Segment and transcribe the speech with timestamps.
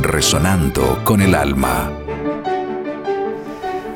[0.00, 1.90] resonando con el alma.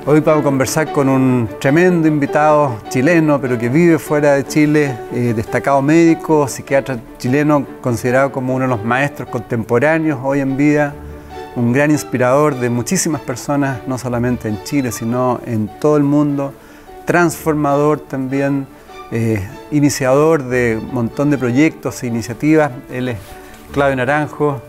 [0.07, 4.97] Hoy vamos a conversar con un tremendo invitado chileno, pero que vive fuera de Chile,
[5.13, 10.95] eh, destacado médico, psiquiatra chileno, considerado como uno de los maestros contemporáneos hoy en vida,
[11.57, 16.55] un gran inspirador de muchísimas personas, no solamente en Chile, sino en todo el mundo,
[17.05, 18.67] transformador también,
[19.11, 22.71] eh, iniciador de un montón de proyectos e iniciativas.
[22.91, 23.19] Él es
[23.73, 24.63] Claudio Naranjo.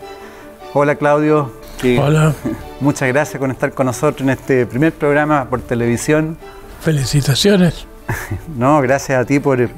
[0.72, 1.50] Hola Claudio,
[1.98, 2.32] Hola.
[2.80, 6.36] Muchas gracias por estar con nosotros en este primer programa por televisión.
[6.80, 7.86] Felicitaciones.
[8.56, 9.68] No, gracias a ti por,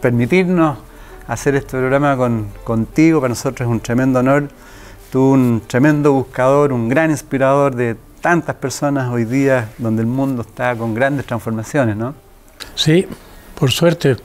[0.00, 0.78] permitirnos
[1.28, 2.16] hacer este programa
[2.64, 3.20] contigo.
[3.20, 4.48] Para nosotros es un tremendo honor.
[5.10, 10.42] Tú un tremendo buscador, un gran inspirador de tantas personas hoy día donde el mundo
[10.42, 12.14] está con grandes transformaciones, ¿no?
[12.74, 13.06] Sí,
[13.54, 14.16] por suerte.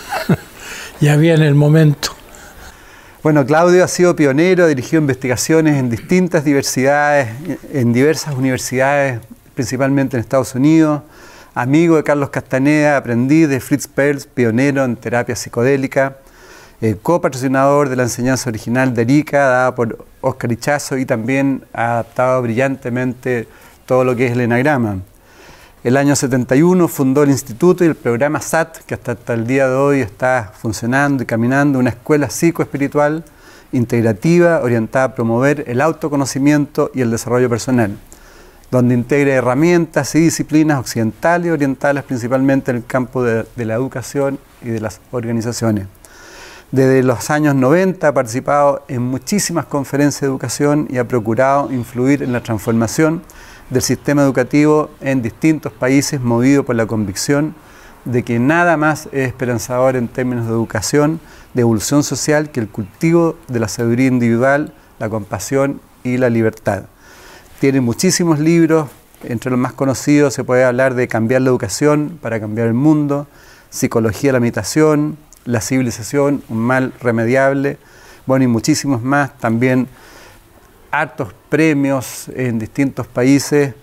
[1.00, 2.10] ya viene el momento.
[3.26, 7.28] Bueno, Claudio ha sido pionero, ha dirigido investigaciones en distintas diversidades,
[7.72, 9.18] en diversas universidades,
[9.52, 11.02] principalmente en Estados Unidos.
[11.52, 16.18] Amigo de Carlos Castaneda, aprendiz de Fritz Perls, pionero en terapia psicodélica.
[16.80, 21.94] Eh, copatrocinador de la enseñanza original de Erika, dada por Oscar Ichazo, y también ha
[21.94, 23.48] adaptado brillantemente
[23.86, 24.98] todo lo que es el enagrama.
[25.86, 29.76] El año 71 fundó el instituto y el programa SAT, que hasta, el día de
[29.76, 33.22] hoy está funcionando y caminando, una escuela psicoespiritual
[33.70, 37.96] integrativa orientada a promover el autoconocimiento y el desarrollo personal,
[38.68, 44.40] donde integra herramientas y disciplinas occidentales y orientales principalmente en el campo de, la educación
[44.62, 45.86] y de las organizaciones.
[46.72, 52.24] Desde los años 90 ha participado en muchísimas conferencias de educación y ha procurado influir
[52.24, 53.22] en la transformación
[53.70, 57.54] del sistema educativo en distintos países movido por la convicción
[58.04, 61.20] de que nada más es esperanzador en términos de educación,
[61.54, 66.84] de evolución social, que el cultivo de la sabiduría individual, la compasión y la libertad.
[67.58, 68.88] Tiene muchísimos libros,
[69.24, 73.26] entre los más conocidos se puede hablar de Cambiar la educación para cambiar el mundo,
[73.70, 77.78] Psicología de la imitación, La civilización, un mal remediable,
[78.26, 79.88] bueno, y muchísimos más, también
[81.00, 83.74] hartos premios en distintos países.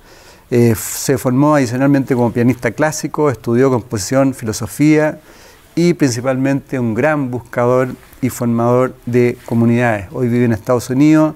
[0.49, 5.19] Eh, se formó adicionalmente como pianista clásico, estudió composición, filosofía
[5.75, 10.07] y principalmente un gran buscador y formador de comunidades.
[10.11, 11.35] Hoy vive en Estados Unidos,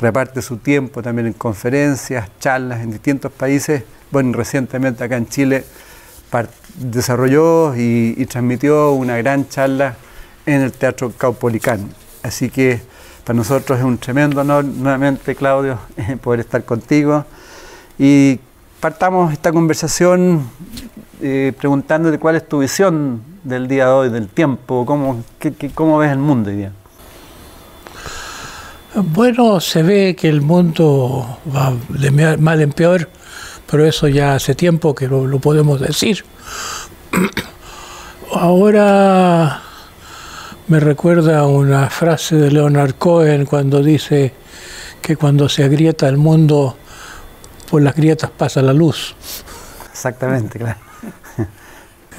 [0.00, 3.82] reparte su tiempo también en conferencias, charlas en distintos países.
[4.10, 5.64] Bueno, recientemente acá en Chile
[6.76, 9.96] desarrolló y, y transmitió una gran charla
[10.46, 11.88] en el Teatro Caupolicán.
[12.22, 12.80] Así que
[13.28, 15.78] para nosotros es un tremendo honor nuevamente, Claudio,
[16.22, 17.26] poder estar contigo.
[17.98, 18.40] Y
[18.80, 20.48] partamos esta conversación
[21.20, 26.18] eh, preguntándote cuál es tu visión del día de hoy, del tiempo, cómo, ves el
[26.18, 26.72] mundo hoy día.
[28.94, 33.10] Bueno, se ve que el mundo va de mal en peor,
[33.70, 36.24] pero eso ya hace tiempo que lo podemos decir.
[38.32, 39.67] Ahora
[40.68, 44.32] me recuerda una frase de Leonard Cohen cuando dice
[45.00, 46.76] que cuando se agrieta el mundo,
[47.70, 49.14] por las grietas pasa la luz.
[49.90, 50.78] Exactamente, claro.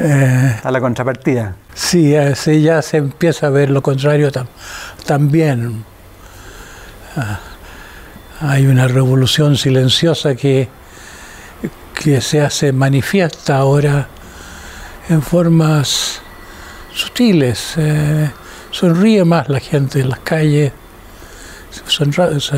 [0.02, 1.58] Eh, a la contrapartida.
[1.74, 4.32] Sí, así ya se empieza a ver lo contrario
[5.06, 5.84] también.
[7.18, 7.42] Ah,
[8.40, 10.70] hay una revolución silenciosa que,
[12.02, 14.08] que se hace manifiesta ahora
[15.10, 16.22] en formas
[17.00, 17.76] sutiles.
[17.78, 18.30] Eh,
[18.72, 20.74] sonríe más la gente en las calles.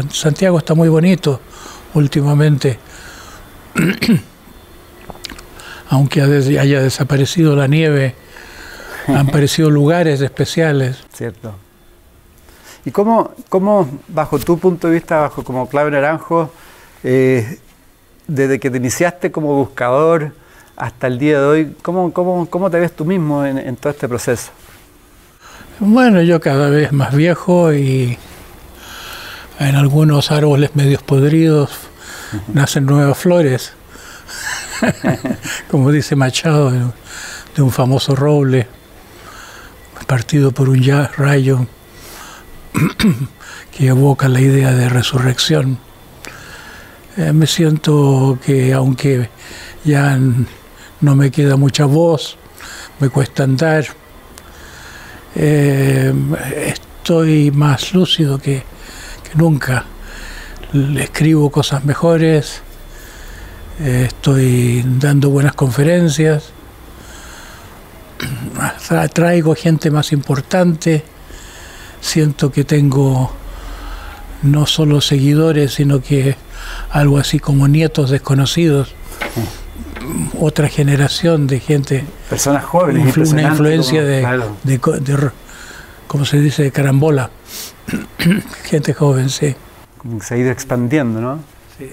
[0.10, 1.40] Santiago está muy bonito
[1.94, 2.80] últimamente,
[5.90, 8.16] aunque haya desaparecido la nieve,
[9.08, 11.04] han aparecido lugares especiales.
[11.14, 11.54] Cierto.
[12.86, 16.52] ¿Y cómo, cómo, bajo tu punto de vista, bajo como Clave Naranjo,
[17.04, 17.60] eh,
[18.28, 20.34] desde que te iniciaste como buscador
[20.82, 24.08] hasta el día de hoy, cómo, cómo, cómo te ves tú mismo en todo este
[24.08, 24.52] proceso?
[25.80, 28.18] Bueno, yo cada vez más viejo y
[29.60, 31.72] en algunos árboles medios podridos
[32.54, 33.74] nacen nuevas flores,
[35.72, 38.68] como dice Machado de, un famoso roble
[40.08, 40.84] partido por un
[41.18, 41.68] rayo
[43.72, 45.78] que evoca la idea de resurrección.
[47.18, 49.30] Eh, me siento que aunque
[49.84, 50.20] ya
[51.02, 52.38] no me queda mucha voz,
[53.00, 53.86] me cuesta andar,
[55.36, 56.14] eh,
[56.66, 58.64] estoy más lúcido que,
[59.24, 59.86] que nunca.
[60.74, 62.62] Escribo cosas mejores,
[63.80, 66.52] eh, estoy dando buenas conferencias,
[69.14, 71.04] traigo gente más importante,
[72.00, 73.34] siento que tengo
[74.44, 76.36] no solo seguidores, sino que
[76.90, 78.94] algo así como nietos desconocidos,
[80.40, 82.04] otra generación de gente.
[82.30, 84.50] Personas jóvenes, una influencia de,
[86.08, 87.30] ¿cómo se dice?, de carambola.
[88.64, 89.56] gente joven, sí.
[89.98, 91.40] Como se ha ido expandiendo, ¿no?
[91.78, 91.90] Sí.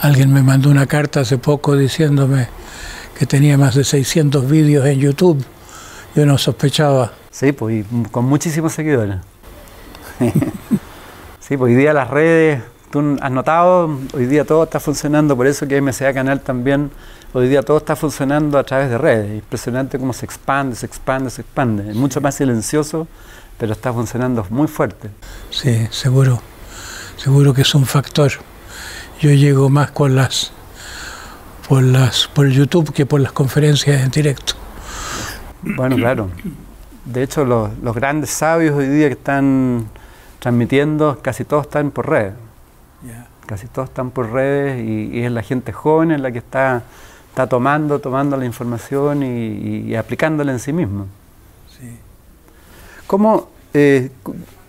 [0.00, 2.48] Alguien me mandó una carta hace poco diciéndome
[3.18, 5.44] que tenía más de 600 vídeos en YouTube.
[6.14, 7.12] Yo no sospechaba.
[7.30, 9.16] Sí, pues y con muchísimos seguidores.
[11.40, 12.62] sí, pues hoy día las redes,
[12.94, 16.92] tú has notado, hoy día todo está funcionando, por eso que MCA Canal también,
[17.32, 19.34] hoy día todo está funcionando a través de redes.
[19.34, 21.90] Impresionante cómo se expande, se expande, se expande.
[21.90, 23.08] Es mucho más silencioso,
[23.58, 25.10] pero está funcionando muy fuerte.
[25.50, 26.40] Sí, seguro.
[27.16, 28.30] Seguro que es un factor.
[29.20, 30.52] Yo llego más con las
[31.68, 34.52] por las por YouTube que por las conferencias en directo.
[35.62, 36.30] Bueno, claro.
[37.04, 39.88] De hecho, los, los grandes sabios hoy día que están
[40.38, 42.34] transmitiendo, casi todos están por redes.
[43.46, 46.82] Casi todos están por redes y, es la gente joven en la que está,
[47.28, 51.06] está tomando, tomando la información y, aplicándola en sí mismo.
[51.78, 51.90] Sí.
[53.06, 54.10] ¿Cómo, eh,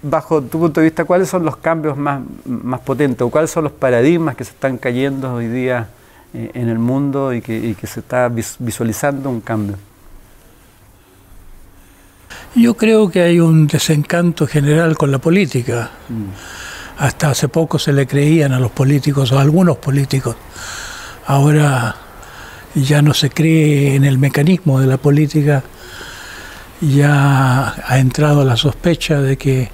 [0.02, 3.64] bajo tu punto de vista, cuáles son los cambios más, más potentes o cuáles son
[3.64, 5.90] los paradigmas que se están cayendo hoy día
[6.34, 9.78] eh, en el mundo y que, y que se está visualizando un cambio?
[12.56, 15.92] Yo creo que hay un desencanto general con la política.
[16.98, 20.36] Hasta hace poco se le creían a los políticos o a algunos políticos.
[21.28, 21.96] Ahora
[22.76, 25.64] ya no se cree en el mecanismo de la política.
[26.82, 29.70] Ya ha entrado la sospecha de que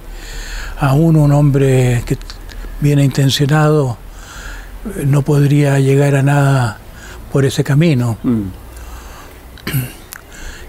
[0.78, 2.16] aún un hombre que
[2.80, 3.98] viene intencionado
[5.04, 6.78] no podría llegar a nada
[7.30, 8.18] por ese camino.
[8.22, 8.42] Mm.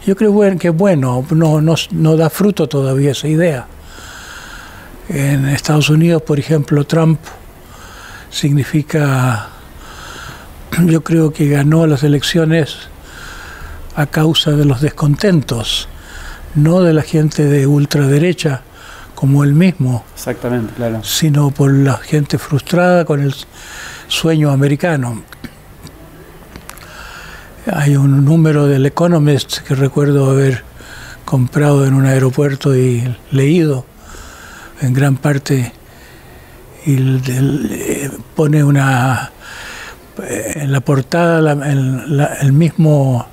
[0.05, 3.65] Yo creo que bueno, no, no, da fruto todavía esa idea.
[5.09, 7.19] En Estados Unidos, por ejemplo, Trump
[8.29, 9.49] significa,
[10.85, 12.77] yo creo que ganó las elecciones
[13.95, 15.87] a causa de los descontentos,
[16.55, 18.61] no de la gente de ultraderecha
[19.13, 20.03] como él mismo.
[20.15, 21.03] Exactamente, claro.
[21.03, 23.35] Sino por la gente frustrada con el
[24.07, 25.23] sueño americano.
[27.71, 30.63] Hay un número del Economist que recuerdo haber
[31.23, 33.85] comprado en un aeropuerto y leído
[34.83, 35.71] en gran parte
[36.85, 36.95] y
[37.27, 39.31] eh, pone una
[40.27, 43.25] en la portada el mismo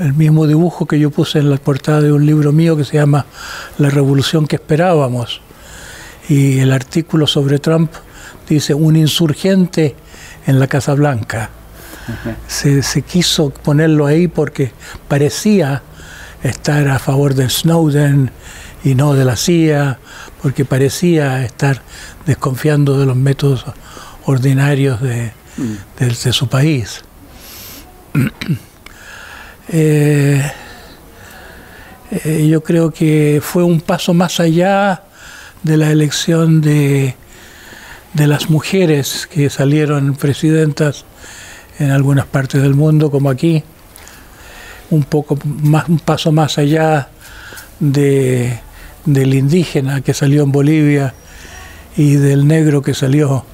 [0.00, 2.96] el mismo dibujo que yo puse en la portada de un libro mío que se
[2.96, 3.26] llama
[3.78, 5.40] La revolución que esperábamos.
[6.28, 7.90] Y el artículo sobre Trump
[8.48, 9.96] dice un insurgente
[10.46, 11.50] en la Casa Blanca
[12.46, 14.72] se, quiso ponerlo ahí porque
[15.08, 15.82] parecía
[16.42, 18.30] estar a favor de Snowden
[18.84, 19.98] y no de la CIA,
[20.42, 21.82] porque parecía estar
[22.26, 23.64] desconfiando de los métodos
[24.24, 26.32] ordinarios de, mm.
[26.32, 27.02] su país.
[29.70, 30.50] Eh,
[32.10, 35.02] eh, yo creo que fue un paso más allá
[35.62, 37.14] de la elección de,
[38.14, 41.04] de las mujeres que salieron presidentas
[41.78, 43.62] en algunas partes del mundo como aquí,
[44.90, 47.10] un poco más, un paso más allá
[47.78, 48.58] de,
[49.04, 51.14] del indígena que salió en Bolivia
[51.96, 53.44] y del negro que salió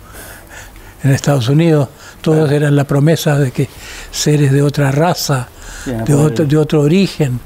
[1.02, 1.88] enEstados Unidos.
[2.20, 3.68] Todos eran la promesa de que
[4.10, 5.48] seres de otra raza,
[5.84, 7.38] de, otro, de otro origen,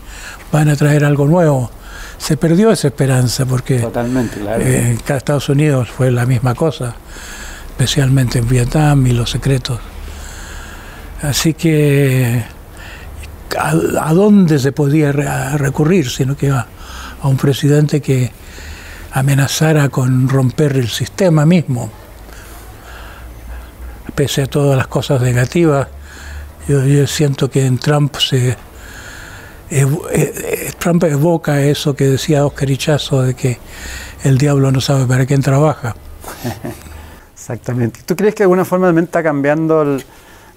[0.53, 1.71] van a traer algo nuevo.
[2.17, 6.95] Se perdió esa esperanza porque Totalmente, en Estados Unidos fue la misma cosa,
[7.71, 9.81] especialmente en Vietnam y los secretos
[11.23, 12.45] Así que,
[13.59, 15.13] ¿a, dónde se podía
[15.57, 16.09] recurrir?
[16.11, 16.53] Sino que
[17.23, 18.31] a, un presidente que
[19.13, 21.91] amenazara con romper el sistema mismo.
[24.15, 25.89] Pese a todas las cosas negativas,
[26.67, 28.57] yo, siento que en Trump se
[30.79, 33.59] Trump evoca eso que decía Oscar Ichazo de que
[34.25, 35.95] el diablo no sabe para quién trabaja.
[37.35, 38.01] Exactamente.
[38.05, 39.99] ¿Tú crees que de alguna forma está cambiando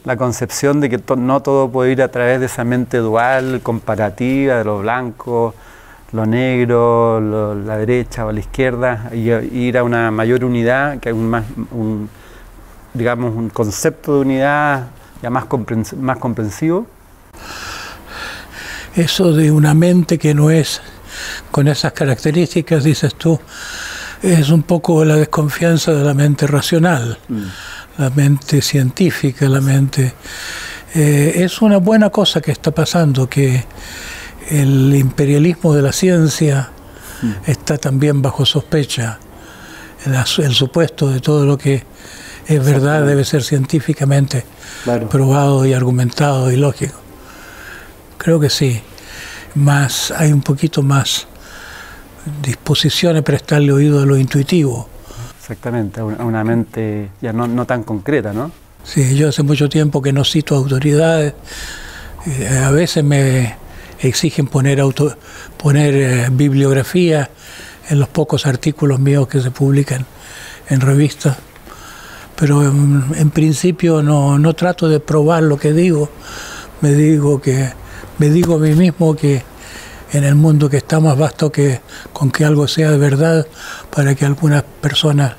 [0.03, 4.57] la concepción de que no todo puede ir a través de esa mente dual, comparativa,
[4.57, 5.53] de lo blanco,
[6.11, 7.19] lo negro,
[7.55, 11.45] la derecha o la izquierda, y, ir a una mayor unidad, que hay un, más,
[11.71, 12.09] un,
[12.93, 14.87] digamos, un concepto de unidad
[15.21, 15.45] ya más,
[15.97, 16.87] más comprensivo?
[18.95, 20.81] Eso de una mente que no es
[21.49, 23.39] con esas características, dices tú,
[24.21, 27.41] es un poco la desconfianza de la mente racional, mm.
[27.97, 30.13] la mente científica, la mente...
[30.93, 33.63] Eh, es una buena cosa que está pasando, que
[34.51, 36.69] el imperialismo de la ciencia
[37.45, 39.17] está también bajo sospecha.
[40.05, 41.83] El, supuesto de todo lo que
[42.47, 44.43] es verdad debe ser científicamente
[45.09, 46.99] probado y argumentado y lógico.
[48.17, 48.81] Creo que sí.
[49.55, 51.27] Más, hay un poquito más
[52.41, 54.89] disposición a prestarle oído a lo intuitivo.
[55.39, 58.51] Exactamente, a una mente ya no, no tan concreta, ¿no?
[58.83, 61.33] Sí, yo hace mucho tiempo que no cito autoridades.
[62.25, 63.60] Eh, a veces me
[64.01, 65.15] exigen poner, auto,
[65.57, 67.29] poner eh, bibliografía
[67.89, 70.05] en los pocos artículos míos que se publican
[70.69, 71.37] en revistas.
[72.35, 76.09] Pero en, principio no, no, trato de probar lo que digo.
[76.81, 77.71] Me digo que
[78.17, 79.43] me digo a mí mismo que
[80.11, 81.81] en el mundo que está más vasto que
[82.13, 83.47] con que algo sea de verdad
[83.89, 85.33] para que algunas personas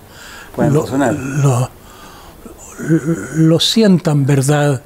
[0.57, 1.71] lo,
[3.37, 4.83] lo, sientan verdad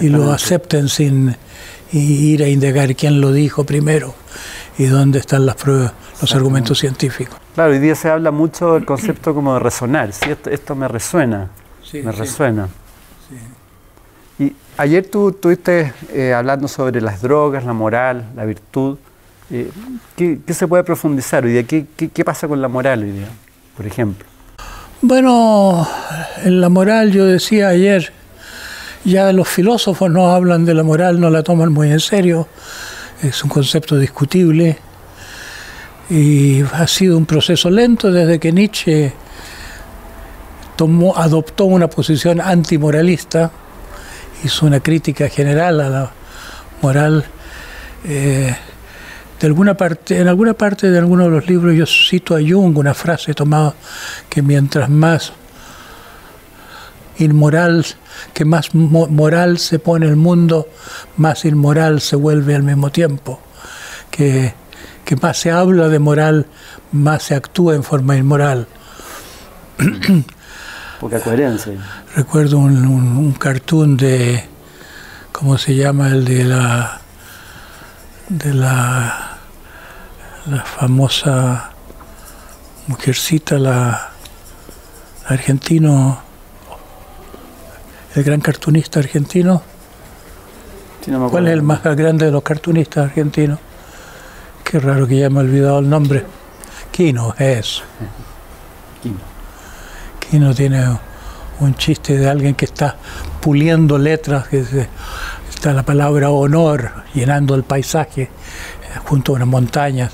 [0.00, 1.36] y lo acepten sin
[1.92, 4.14] ir a indagar quién lo dijo primero
[4.78, 7.38] y dónde están las pruebas, los argumentos científicos.
[7.54, 11.50] Claro, hoy día se habla mucho del concepto como de resonar, si esto, me resuena,
[11.92, 12.68] me resuena.
[14.38, 18.96] Y ayer tú estuviste eh, hablando sobre las drogas, la moral, la virtud.
[19.50, 19.70] Eh,
[20.16, 21.64] ¿qué, se puede profundizar hoy día?
[21.64, 23.28] ¿Qué, qué pasa con la moral hoy día,
[23.76, 24.26] por ejemplo?
[25.02, 25.86] Bueno,
[26.44, 28.12] en la moral yo decía ayer,
[29.04, 32.48] ya los filósofos no hablan de la moral, no la toman muy en serio,
[33.22, 34.78] es un concepto discutible
[36.08, 39.12] y ha sido un proceso lento desde que Nietzsche
[40.76, 43.50] tomó, adoptó una posición antimoralista,
[44.42, 46.10] hizo una crítica general a la
[46.82, 47.24] moral.
[48.04, 48.54] Eh,
[49.42, 52.92] alguna parte, en alguna parte de alguno de los libros yo cito a Jung una
[52.92, 53.74] frase tomada
[54.28, 55.32] que mientras más
[57.18, 57.84] inmoral,
[58.32, 60.68] que más moral se pone el mundo,
[61.16, 63.40] más inmoral se vuelve al mismo tiempo.
[64.10, 64.54] Que,
[65.04, 66.46] que más se habla de moral,
[66.92, 68.66] más se actúa en forma inmoral.
[71.00, 71.72] Poca coherencia.
[72.14, 74.44] Recuerdo un, un cartoon de,
[75.32, 76.08] ¿cómo se llama?
[76.08, 77.00] El de la
[78.28, 79.30] de la
[80.46, 81.70] la famosa
[82.86, 84.10] mujercita, la,
[85.26, 86.22] argentino,
[88.14, 89.62] el gran cartunista argentino.
[91.30, 93.58] ¿Cuál es el más grande de los cartunistas argentinos?
[94.64, 96.24] Qué raro que ya me he olvidado el nombre.
[96.92, 97.82] Quino es.
[99.02, 99.18] Quino.
[100.20, 100.98] Quino tiene
[101.60, 102.96] un chiste de alguien que está
[103.40, 104.64] puliendo letras, que
[105.48, 108.30] está la palabra honor llenando el paisaje
[109.04, 110.12] junto a unas montañas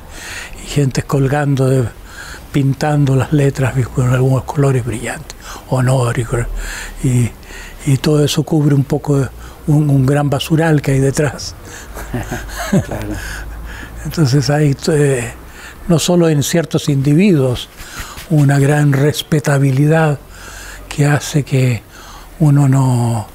[0.62, 1.86] y gente colgando,
[2.52, 5.36] pintando las letras con algunos colores brillantes,
[5.68, 7.32] honor y, y,
[7.98, 9.28] todo eso cubre un poco
[9.66, 11.54] un, gran basural que hay detrás.
[14.04, 15.32] Entonces hay eh,
[15.88, 17.68] no solo en ciertos individuos
[18.30, 20.18] una gran respetabilidad
[20.88, 21.82] que hace que
[22.40, 23.26] uno no,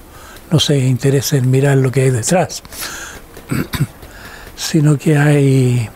[0.49, 2.61] no se interese en mirar lo que hay detrás
[4.55, 5.89] sino que hay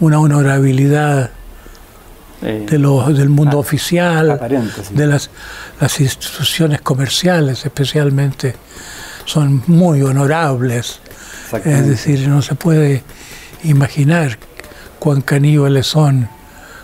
[0.00, 1.30] una honorabilidad
[2.44, 4.38] de los, del mundo oficial,
[4.90, 5.30] de las,
[5.80, 8.54] las instituciones comerciales especialmente,
[9.24, 11.00] son muy honorables.
[11.64, 13.02] Es decir, no se puede
[13.62, 14.38] imaginar
[14.98, 16.28] cuán caníbales son,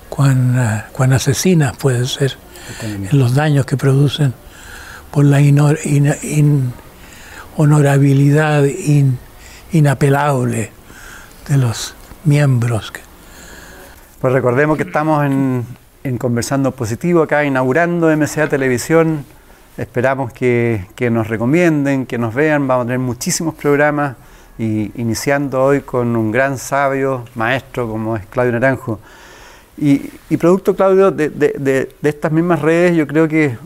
[0.09, 2.37] cuán, uh, cuán asesinas pueden ser
[2.83, 4.33] en los daños que producen
[5.11, 5.39] por la
[7.57, 8.65] honorabilidad
[9.73, 10.73] inapelable
[11.49, 12.93] de los miembros.
[14.21, 19.25] Pues recordemos que estamos en, Conversando Positivo, acá inaugurando MCA Televisión.
[19.79, 22.69] Esperamos que, nos recomienden, que nos vean.
[22.69, 24.17] Vamos a tener muchísimos programas
[24.59, 29.01] y iniciando hoy con un gran sabio, maestro como es Claudio Naranjo.
[29.79, 33.57] Y, producto, Claudio, de, estas mismas redes, yo creo que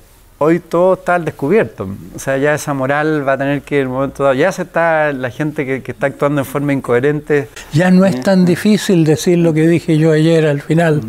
[0.44, 1.88] hoy todo está al descubierto.
[2.14, 4.62] O sea, ya esa moral va a tener que, en el momento dado, ya se
[4.62, 7.48] está la gente que, está actuando en forma incoherente.
[7.72, 11.02] Ya no es tan difícil decir lo que dije yo ayer al final.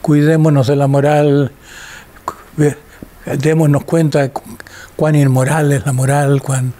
[0.00, 1.52] Cuidémonos de la moral,
[3.38, 4.30] démonos cuenta
[4.96, 6.72] cuán inmoral es la moral, cuán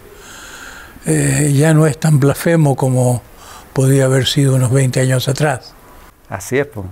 [1.05, 3.21] eh, ya no es tan blasfemo como
[3.73, 5.73] podía haber sido unos 20 años atrás.
[6.29, 6.87] Así es, pues.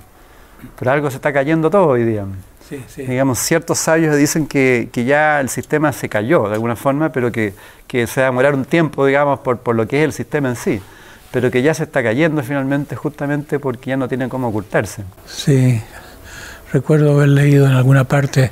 [0.78, 2.26] Pero algo se está cayendo todo hoy día.
[2.70, 3.02] Sí, sí.
[3.02, 7.32] Digamos, ciertos sabios dicen que, que, ya el sistema se cayó de alguna forma, pero
[7.32, 7.56] que,
[7.88, 10.50] que se va a demorar un tiempo, digamos, por, por lo que es el sistema
[10.50, 10.80] en sí.
[11.32, 15.04] Pero que ya se está cayendo finalmente justamente porque ya no tiene cómo ocultarse.
[15.26, 15.82] Sí,
[16.72, 18.52] recuerdo haber leído en alguna parte,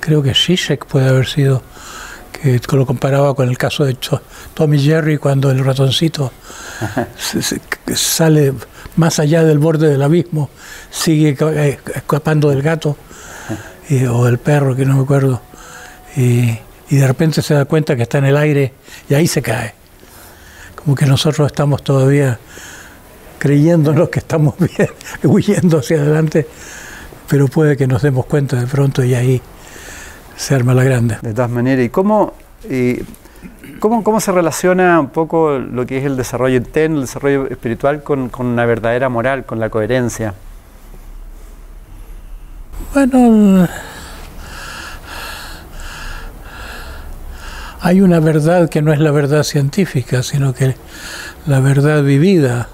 [0.00, 1.62] creo que Zizek puede haber sido,
[2.32, 3.96] que lo comparaba con el caso de
[4.54, 6.32] Tommy Jerry cuando el ratoncito
[7.94, 8.54] sale
[9.00, 10.50] más allá del borde del abismo,
[10.90, 12.96] sigue eh, escapando del gato
[14.12, 15.42] o del perro, que no me acuerdo,
[16.16, 16.56] y,
[16.90, 18.72] y, de repente se da cuenta que está en el aire
[19.08, 19.74] y ahí se cae.
[20.76, 22.38] Como que nosotros estamos todavía
[23.38, 24.90] creyéndonos que estamos bien,
[25.24, 26.46] huyendo hacia adelante,
[27.26, 29.42] pero puede que nos demos cuenta de pronto y ahí
[30.36, 31.18] se arma la grande.
[31.22, 32.34] De todas maneras, ¿y cómo,
[32.68, 32.98] y
[33.78, 38.02] cómo, cómo se relaciona un poco lo que es el desarrollo interno, el desarrollo espiritual
[38.02, 40.34] con, con una verdadera moral, con la coherencia?
[42.92, 43.68] Bueno,
[47.80, 50.74] hay una verdad que no es la verdad científica, sino que
[51.46, 52.68] la verdad vivida.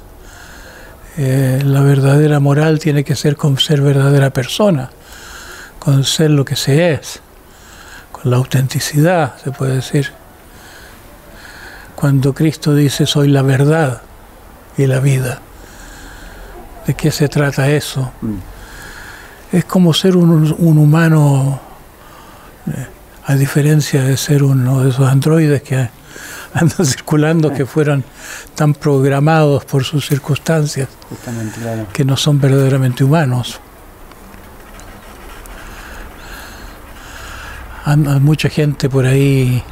[1.19, 4.91] Eh, la verdadera moral tiene que ser con ser verdadera persona,
[5.79, 7.21] con ser lo que se es,
[8.13, 10.13] con la autenticidad, se puede decir.
[11.97, 14.03] Cuando Cristo dice soy la verdad
[14.77, 15.41] y la vida,
[16.87, 18.13] ¿de qué se trata eso?
[19.51, 21.59] Es como ser un, un humano,
[22.67, 22.87] eh,
[23.25, 25.89] a diferencia de ser uno de esos androides que
[26.55, 28.05] andan circulando que fueron
[28.55, 30.89] tan programados por sus circunstancias
[31.59, 31.87] claro.
[31.95, 33.59] que no son verdaderamente humanos.
[37.87, 39.63] Hay mucha gente por ahí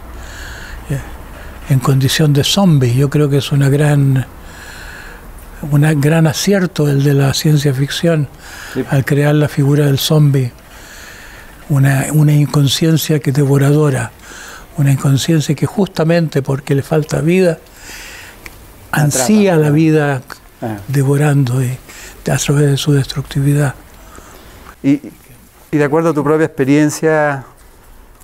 [1.68, 2.94] en condición de zombie.
[2.94, 4.26] Yo creo que es una gran,
[5.62, 8.28] un gran acierto el de la ciencia ficción
[8.74, 8.84] Sí.
[8.90, 10.52] al crear la figura del zombie.
[11.68, 14.10] Una, una inconsciencia que es devoradora,
[14.76, 17.58] una inconsciencia que justamente porque le falta vida,
[18.92, 20.22] ansía la vida
[20.62, 20.78] Ah.
[20.88, 21.76] devorando y,
[22.30, 23.74] a través de su destructividad.
[24.82, 25.00] Y,
[25.70, 27.44] y de acuerdo a tu propia experiencia,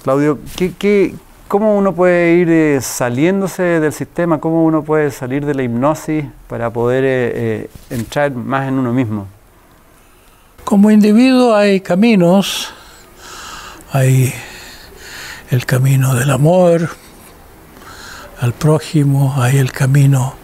[0.03, 1.15] Claudio, ¿qué, qué,
[1.51, 4.39] ¿cómo uno puede ir eh, saliéndose del sistema?
[4.39, 8.93] ¿Cómo uno puede salir de la hipnosis para poder eh, eh, entrar más en uno
[8.93, 9.27] mismo?
[10.63, 12.73] Como individuo hay caminos,
[13.91, 14.33] hay
[15.51, 16.89] el camino del amor
[18.41, 20.35] al prójimo, hay el camino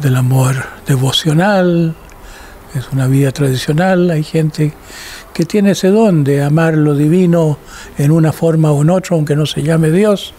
[0.00, 0.56] del amor
[0.88, 1.94] devocional,
[2.74, 4.72] es una vida tradicional, hay gente
[5.32, 7.58] que tiene ese don de amar lo divino
[7.98, 10.34] en una forma o en otra, aunque no se llame Dios,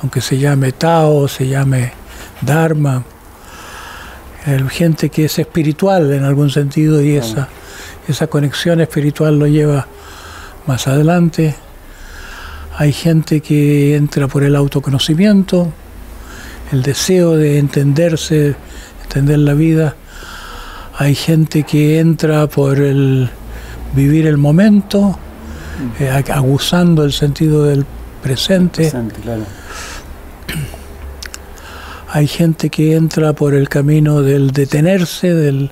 [0.00, 1.92] aunque se llame Tao, se llame
[2.40, 3.04] Dharma.
[4.46, 7.48] Hay gente que es espiritual en algún sentido y esa,
[8.08, 9.86] esa conexión espiritual lo lleva
[10.66, 11.54] más adelante.
[12.76, 15.72] Hay gente que entra por el autoconocimiento,
[16.72, 18.56] el deseo de entenderse,
[19.04, 19.96] entender la vida.
[20.98, 23.30] Hay gente que entra por el
[23.94, 25.18] vivir el momento,
[25.98, 27.86] eh, aguzando el sentido del
[28.22, 28.82] presente.
[28.82, 29.44] Presente, claro.
[32.10, 35.70] Hay gente que entra por el camino del detenerse, del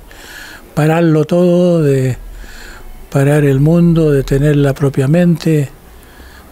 [0.74, 2.16] pararlo todo, de
[3.10, 5.70] parar el mundo, de tener la propia mente,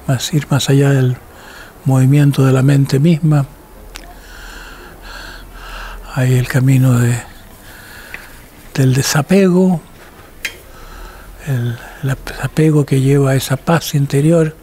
[0.06, 1.16] más ir más allá del
[1.87, 3.46] movimiento de la mente misma.
[6.14, 7.14] Hay el camino de,
[8.74, 9.80] del desapego,
[11.46, 14.57] el, desapego que lleva a esa paz interior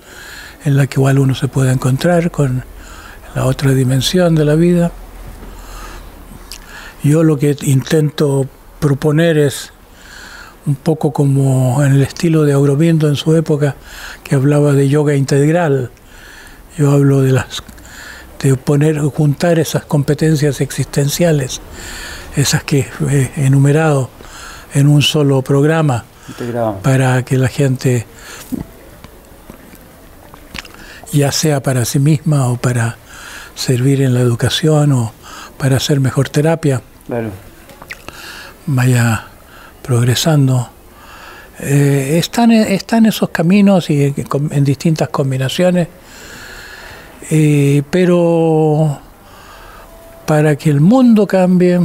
[0.66, 2.64] en la que igual uno se puede encontrar con
[3.36, 4.92] la otra dimensión de la vida.
[7.04, 8.48] Yo lo que intento
[8.80, 9.72] proponer es
[10.66, 13.76] un poco como en el estilo de Aurobindo en su época,
[14.24, 15.92] que hablaba de yoga integral.
[16.78, 17.64] Yo hablo de las
[18.40, 21.60] de poner, juntar esas competencias existenciales,
[22.36, 24.10] esas que he enumerado
[24.74, 26.06] en un solo programa.
[26.84, 28.06] Para que la gente,
[31.14, 32.98] ya sea para sí misma o para
[33.56, 35.14] servir en la educación o
[35.58, 37.30] para hacer mejor terapia, Claro.
[38.66, 39.26] vaya
[39.82, 40.70] progresando.
[41.60, 44.16] Eh, están, están esos caminos y en,
[44.52, 45.88] en distintas combinaciones,
[47.32, 49.00] eh, pero
[50.28, 51.80] para que el mundo cambie,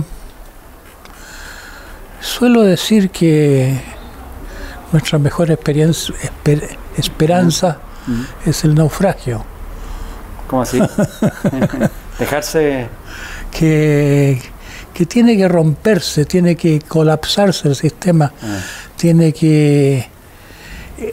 [2.20, 3.80] suelo decir que
[4.92, 7.78] nuestra mejor experiencia, esper- esperanza
[8.44, 9.44] es el naufragio.
[10.48, 10.80] ¿Cómo así?
[12.18, 12.88] Dejarse...
[13.50, 14.40] Que,
[14.94, 18.60] que tiene que romperse, tiene que colapsarse el sistema, ah.
[18.96, 20.08] tiene que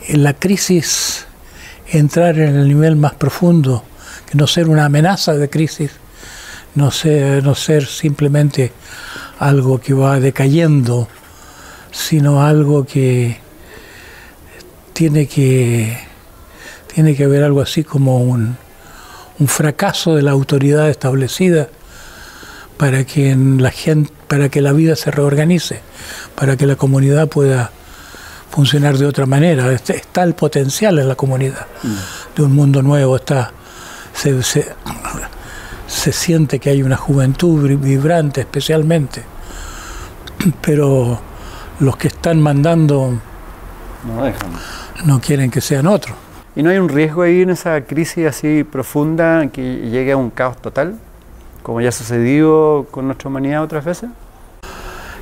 [0.07, 1.25] en la crisis
[1.87, 3.83] entrar en el nivel más profundo,
[4.29, 5.91] que no ser una amenaza de crisis,
[6.75, 8.71] no ser, no ser simplemente
[9.39, 11.07] algo que va decayendo,
[11.91, 13.39] sino algo que
[14.99, 15.97] tiene que,
[16.93, 18.57] tiene que haber algo así como un,
[19.39, 21.69] un fracaso de la autoridad establecida
[22.75, 25.79] para que la gente, para que la vida se reorganice,
[26.35, 27.71] para que la comunidad pueda
[28.51, 29.71] funcionar de otra manera.
[29.71, 32.35] Está el potencial en la comunidad mm.
[32.35, 33.53] de un mundo nuevo, está
[34.11, 39.23] se, se, siente que hay una juventud vibrante especialmente,
[40.61, 41.21] pero
[41.79, 43.17] los que están mandando
[44.03, 44.25] no,
[45.05, 46.15] no quieren que sean otros.
[46.55, 50.29] ¿Y no hay un riesgo ahí en esa crisis así profunda que llegue a un
[50.29, 50.95] caos total,
[51.63, 54.09] como ya ha sucedido con nuestra humanidad otras veces?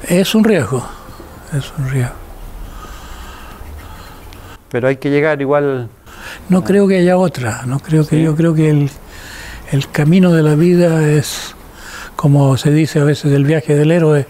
[0.08, 0.88] Es un riesgo,
[1.54, 2.28] es un riesgo
[4.70, 5.90] pero hay que llegar igual.
[6.50, 8.90] No creo que haya otra, no creo que yo creo que el,
[9.72, 11.56] el, camino de la vida es
[12.16, 14.28] como se dice a veces del viaje del héroe,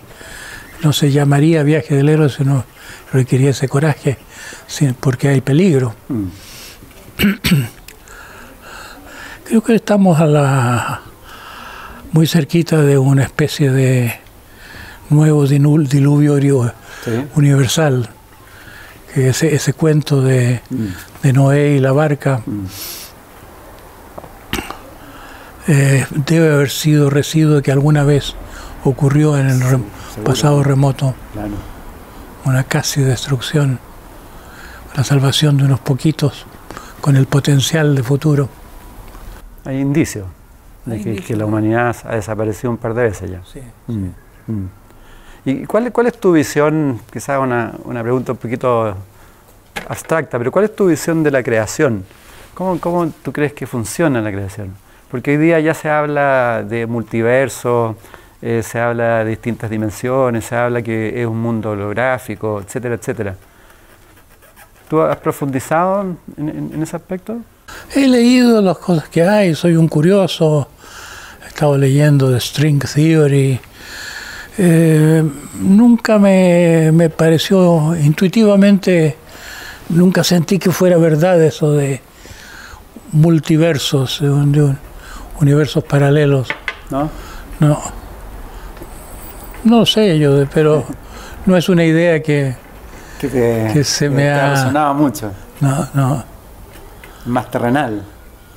[0.83, 2.65] no se llamaría viaje del héroe si no
[3.11, 4.17] requiriese coraje,
[4.99, 5.95] porque hay peligro.
[6.09, 6.25] Mm.
[9.45, 11.01] creo que estamos a la
[12.11, 14.19] muy cerquita de una especie de
[15.09, 16.73] nuevo diluvio
[17.35, 18.09] universal
[19.15, 20.61] ese, ese cuento de,
[21.23, 22.41] de, Noé y la barca
[25.67, 28.35] eh, debe haber sido residuo que alguna vez
[28.83, 29.83] ocurrió en el
[30.23, 31.15] pasado remoto.
[32.45, 33.79] Una casi destrucción,
[34.97, 36.47] la salvación de unos poquitos
[37.01, 38.49] con el potencial de futuro.
[39.63, 40.25] Hay indicios
[40.85, 43.41] de que, la humanidad ha desaparecido un par de veces ya.
[43.45, 44.69] Sí, mm, mm.
[45.45, 46.99] ¿Y cuál, cuál, es tu visión?
[47.13, 48.95] Quizás una, una pregunta un poquito
[49.87, 52.03] abstracta, pero ¿cuál es tu visión de la creación?
[52.55, 54.73] ¿Cómo, ¿Cómo, tú crees que funciona la creación?
[55.11, 57.95] Porque hoy día ya se habla de multiverso,
[58.41, 63.35] eh, se habla de distintas dimensiones, se habla que es un mundo holográfico, etcétera, etcétera.
[64.89, 67.37] ¿Tú has profundizado en, ese aspecto?
[67.93, 70.69] He leído las cosas que hay, soy un curioso,
[71.43, 73.59] he estado leyendo de String Theory,
[74.57, 75.23] eh,
[75.59, 79.17] nunca me, pareció intuitivamente,
[79.89, 82.01] nunca sentí que fuera verdad eso de
[83.11, 84.75] multiversos, de,
[85.39, 86.47] universos paralelos.
[86.89, 87.09] ¿No?
[87.59, 87.81] No.
[89.63, 90.85] No sé yo, pero
[91.45, 92.55] no es una idea que,
[93.19, 94.51] que, se me ha...
[94.51, 95.31] resonado mucho.
[95.59, 96.23] No, no.
[97.25, 98.03] Más terrenal,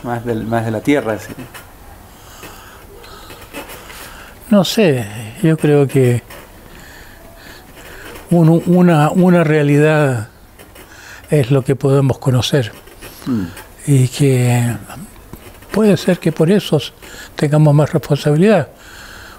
[0.02, 1.18] más, del, más de la tierra.
[1.18, 1.32] ¿sí?
[4.50, 5.06] No sé,
[5.42, 6.22] yo creo que
[8.30, 10.28] una, una realidad
[11.30, 12.72] es lo que podemos conocer
[13.26, 13.44] mm.
[13.86, 14.76] y que
[15.70, 16.80] puede ser que por eso
[17.36, 18.68] tengamos más responsabilidad.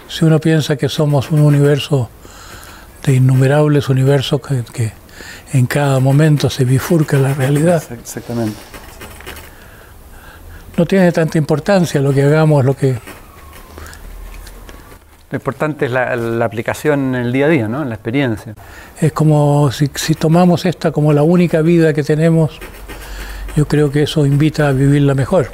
[0.07, 2.09] Si uno piensa que somos un universo
[3.03, 5.00] de innumerables universos que, que
[5.53, 7.83] en cada momento se bifurca la realidad.
[7.91, 8.57] Exactamente.
[10.77, 12.97] No tiene tanta importancia lo que hagamos, lo que
[15.31, 17.83] lo importante es la, aplicación en el día a día, ¿no?
[17.83, 18.53] en la experiencia.
[18.99, 22.59] Es como si, si tomamos esta como la única vida que tenemos,
[23.55, 25.49] yo creo que eso invita a vivirla mejor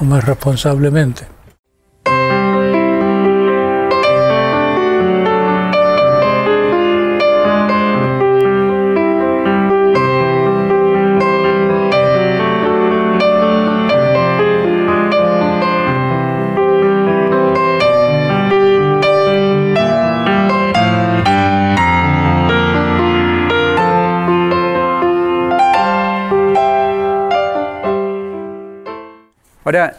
[0.00, 1.26] o más responsablemente.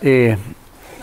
[0.01, 0.37] Eh,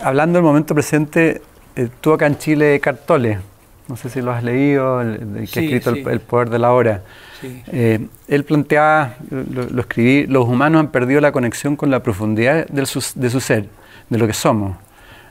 [0.01, 1.41] hablando del momento presente,
[1.75, 3.39] eh, tú acá en Chile, Cartole,
[3.87, 7.03] no sé si lo has leído, el, que ha escrito el, Poder de la Hora.
[7.41, 12.85] Eh, él planteaba, lo, escribí, los humanos han perdido la conexión con la profundidad de
[12.85, 13.67] su, de su ser,
[14.09, 14.77] de lo que somos.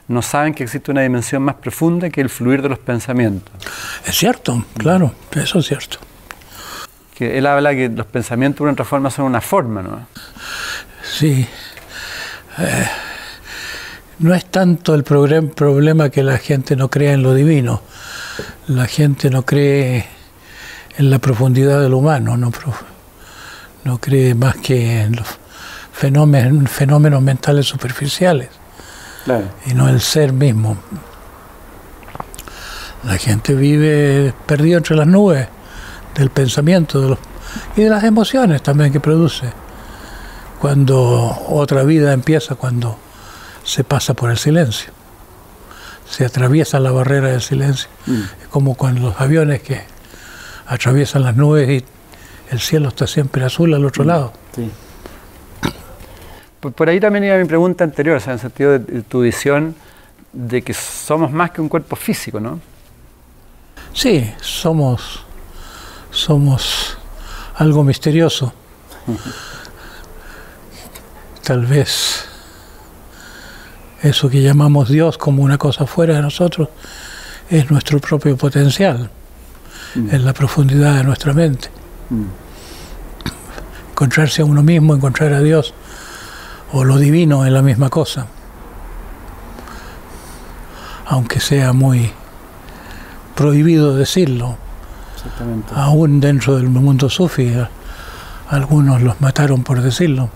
[0.09, 3.53] No saben que existe una dimensión más profunda que el fluir de los pensamientos.
[4.07, 5.99] Es cierto, claro, eso es cierto.
[7.15, 10.07] Que él habla que los pensamientos de una otra forma son una forma, ¿no?
[11.03, 11.47] Sí
[14.19, 17.83] no es tanto el problema que la gente no crea en lo divino,
[18.67, 20.07] la gente no cree
[20.97, 25.27] en la profundidad del humano, no, cree más que en los
[25.93, 28.49] fenómenos, fenómenos mentales superficiales.
[29.67, 30.77] y no el ser mismo.
[33.05, 35.47] La gente vive perdido entre las nubes
[36.17, 37.19] del pensamiento de los,
[37.77, 39.53] y de las emociones también que produce.
[40.59, 42.99] Cuando otra vida empieza, cuando
[43.69, 44.91] se pasa por el silencio,
[46.09, 47.91] se atraviesa la barrera del silencio.
[48.07, 48.23] Mm.
[48.41, 49.83] Es como cuando los aviones que
[50.67, 51.85] atraviesan las nubes y
[52.51, 54.07] el cielo está siempre azul al otro mm.
[54.07, 54.33] lado.
[54.57, 54.71] Sí.
[56.61, 59.77] Por, ahí también iba mi pregunta anterior, o sea, en el sentido de, tu visión
[60.33, 62.59] de que somos más que un cuerpo físico, ¿no?
[63.93, 65.27] Sí, somos,
[66.11, 66.97] somos
[67.55, 68.55] algo misterioso.
[71.45, 72.28] Tal vez
[74.03, 76.69] eso que llamamos Dios como una cosa fuera de nosotros
[77.51, 79.11] es nuestro propio potencial,
[79.95, 80.15] mm.
[80.15, 81.69] en la profundidad de nuestra mente.
[82.11, 82.25] Mm.
[83.91, 85.75] Encontrarse a uno mismo, encontrar a Dios
[86.73, 88.27] o lo divino es la misma cosa.
[91.07, 92.13] Aunque sea muy
[93.35, 94.57] prohibido decirlo.
[95.75, 97.55] Aún dentro del mundo sufi,
[98.49, 100.29] algunos los mataron por decirlo.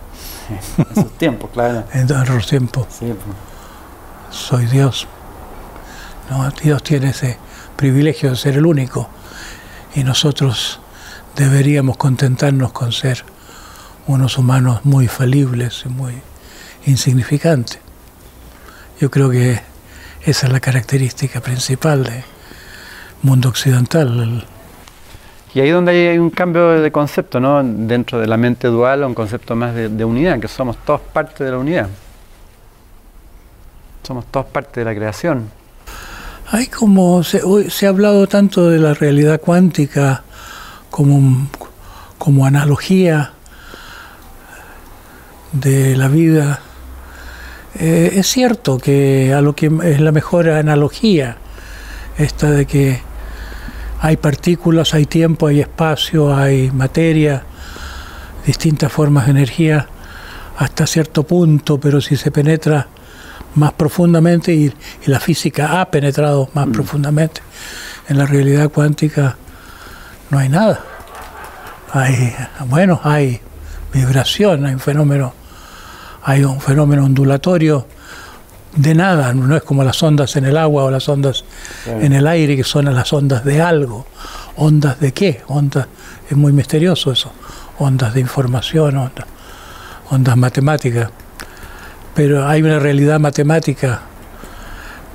[0.78, 1.84] en sus tiempos, claro.
[1.92, 2.86] En otros tiempos.
[2.98, 3.12] Pues.
[4.32, 5.06] Soy Dios.
[6.30, 7.36] No, Dios tiene ese
[7.76, 9.08] privilegio de ser el único.
[9.94, 10.80] Y nosotros
[11.36, 13.24] deberíamos contentarnos con ser
[14.06, 16.14] unos humanos muy falibles y muy
[16.86, 17.78] insignificantes.
[18.98, 19.60] Yo creo que
[20.24, 22.24] esa es la característica principal del
[23.20, 24.46] mundo occidental.
[25.52, 27.62] Y ahí donde hay un cambio de concepto, ¿no?
[27.62, 31.44] Dentro de la mente dual, un concepto más de, de unidad, que somos todos parte
[31.44, 31.88] de la unidad.
[34.02, 35.50] Somos todos parte de la creación.
[36.50, 40.22] Hay como se, se ha hablado tanto de la realidad cuántica
[40.90, 41.48] como,
[42.18, 43.32] como analogía
[45.52, 46.60] de la vida.
[47.78, 51.36] Eh, es cierto que a lo que es la mejor analogía,
[52.18, 53.00] esta de que
[54.00, 57.44] hay partículas, hay tiempo, hay espacio, hay materia,
[58.44, 59.86] distintas formas de energía
[60.58, 62.88] hasta cierto punto, pero si se penetra
[63.54, 64.72] más profundamente y,
[65.06, 66.72] la física ha penetrado más mm.
[66.72, 67.40] profundamente
[68.08, 69.36] en la realidad cuántica,
[70.30, 70.80] no hay nada.
[71.92, 72.34] Hay,
[72.66, 73.40] bueno, hay
[73.92, 75.34] vibración, hay un fenómeno
[76.24, 77.86] hay un fenómeno ondulatorio
[78.76, 81.44] de nada, no es como las ondas en el agua o las ondas
[81.86, 84.06] en el aire, que son las ondas de algo.
[84.56, 85.42] ¿Ondas de qué?
[85.48, 85.86] Ondas,
[86.30, 87.32] es muy misterioso eso.
[87.78, 89.26] Ondas de información, ondas,
[90.10, 91.10] ondas matemáticas.
[92.14, 94.02] Pero hay una realidad matemática,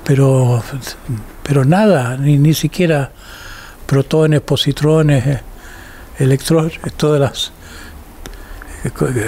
[0.04, 0.62] pero,
[1.42, 3.12] pero nada, ni, ni siquiera
[3.86, 5.40] protones, positrones, eh,
[6.18, 7.52] electrones, todas las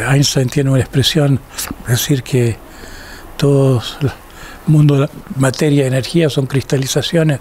[0.09, 1.41] Einstein tiene una expresión,
[1.89, 2.57] decir que
[3.37, 4.11] todo el
[4.67, 7.41] mundo de la materia y energía son cristalizaciones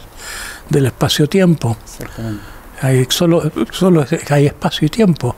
[0.70, 1.78] del espacio-tiempo.
[2.82, 5.36] Hay solo, solo hay espacio y tiempo.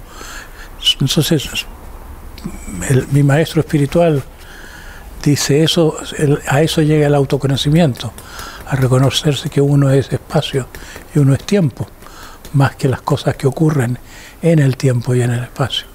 [0.99, 1.49] Entonces,
[3.11, 4.23] mi maestro espiritual
[5.23, 5.97] dice eso,
[6.47, 8.11] a eso llega el autoconocimiento,
[8.67, 10.67] a reconocerse que uno es espacio
[11.13, 11.87] y uno es tiempo,
[12.53, 13.97] más que las cosas que ocurren
[14.41, 15.91] en el tiempo y en el espacio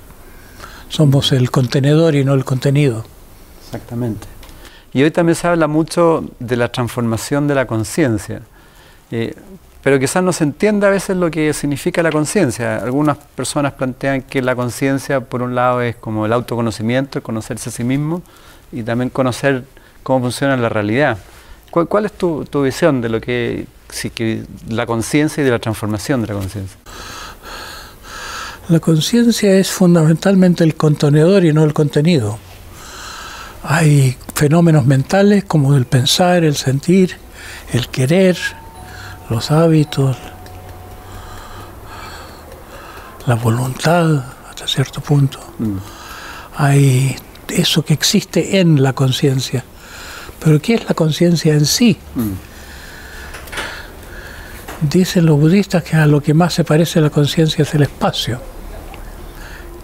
[0.88, 3.04] somos el contenedor y no el contenido.
[3.66, 4.26] Exactamente.
[4.92, 8.42] Y hoy también se habla mucho de la transformación de la conciencia,
[9.10, 9.34] eh,
[9.82, 12.78] pero quizás no se entiende a veces lo que significa la conciencia.
[12.78, 17.72] Algunas personas plantean que la conciencia, por un lado, es como el autoconocimiento, conocerse a
[17.72, 18.22] sí mismo,
[18.76, 19.64] y también conocer
[20.02, 21.18] cómo funciona la realidad.
[21.70, 23.66] ¿Cuál, es tu, tu, visión de lo que
[24.68, 26.78] la conciencia y de la transformación de la conciencia?
[28.68, 32.38] La conciencia es fundamentalmente el contenedor y no el contenido.
[33.62, 37.16] Hay fenómenos mentales como el pensar, el sentir,
[37.72, 38.36] el querer,
[39.28, 40.16] los hábitos,
[43.26, 45.40] la voluntad hasta cierto punto.
[45.58, 45.76] Mm.
[46.56, 47.16] Hay
[47.48, 49.64] eso que existe en la conciencia.
[50.38, 51.98] Pero ¿qué es la conciencia en sí?
[52.14, 52.32] Mm.
[54.88, 57.82] Dicen los budistas que a lo que más se parece a la conciencia es el
[57.82, 58.40] espacio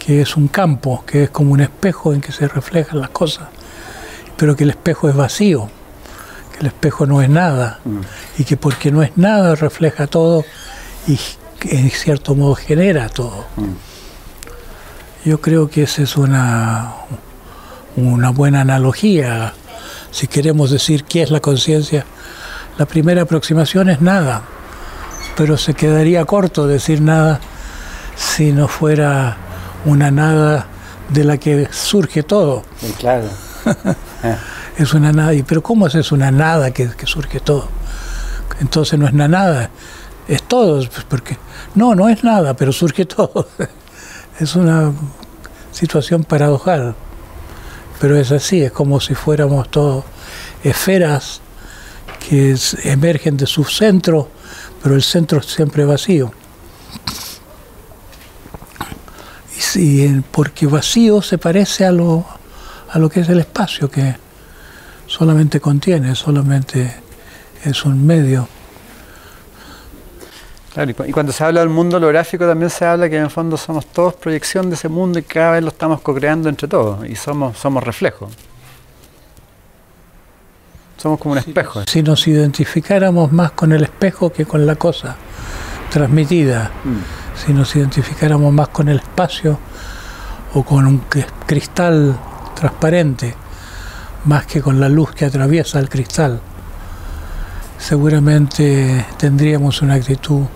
[0.05, 3.47] que es un campo, que es como un espejo en que se reflejan las cosas,
[4.37, 5.69] pero que el espejo es vacío,
[6.53, 8.01] que el espejo no es nada, mm.
[8.39, 10.45] y que porque no es nada refleja todo
[11.07, 11.19] y
[11.69, 13.47] en cierto modo genera todo.
[13.57, 15.29] Mm.
[15.29, 16.95] Yo creo que esa es una,
[17.97, 19.55] una buena analogía.
[20.11, 22.05] Si queremos decir qué es la conciencia,
[22.79, 24.43] la primera aproximación es nada,
[25.37, 27.41] pero se quedaría corto decir nada
[28.17, 29.37] si no fuera
[29.85, 30.67] una nada
[31.09, 32.65] de la que surge todo.
[32.99, 33.29] Claro.
[34.79, 35.35] es una nada.
[35.35, 37.69] ¿Y pero cómo es, es una nada que, que surge todo?
[38.61, 39.71] Entonces no es una nada,
[40.29, 41.37] es todo, pues, porque
[41.75, 43.49] no, no es nada, pero surge todo.
[44.41, 44.93] es una
[45.73, 46.95] situación paradojal,
[48.03, 50.05] pero es así, es como si fuéramos todos
[50.65, 51.41] esferas
[52.19, 54.29] que emergen de su centro,
[54.83, 56.33] pero el centro es siempre vacío.
[59.77, 62.27] Y porque vacío se parece a lo,
[62.91, 64.17] a lo que es el espacio, que
[65.07, 66.97] solamente contiene, solamente
[67.65, 68.49] es un medio.
[70.73, 73.59] Claro, y cuando se habla del mundo holográfico también se habla que en el fondo
[73.59, 77.15] somos todos proyección de ese mundo y cada vez lo estamos co-creando entre todos y
[77.15, 78.31] somos, somos reflejos.
[80.97, 81.83] Somos como un espejo.
[81.87, 85.17] Si nos identificáramos más con el espejo que con la cosa
[85.91, 87.45] transmitida, mm.
[87.45, 89.59] si nos identificáramos más con el espacio
[90.55, 91.03] o con un
[91.47, 92.19] cristal
[92.55, 93.35] transparente,
[94.25, 96.41] más que con la luz que atraviesa el cristal,
[97.77, 100.47] seguramente tendríamos una actitud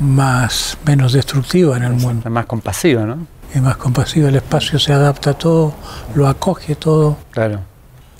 [0.00, 2.28] más menos destructiva en el mundo.
[2.30, 3.26] Más compasiva, ¿no?
[3.54, 5.74] Y más compasiva, el espacio se adapta a todo,
[6.14, 7.16] lo acoge todo.
[7.30, 7.60] Claro.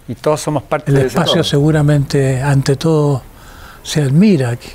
[0.06, 3.22] Y todos somos parte el de El espacio seguramente, ante todo,
[3.82, 4.56] se admira.
[4.56, 4.70] Qué,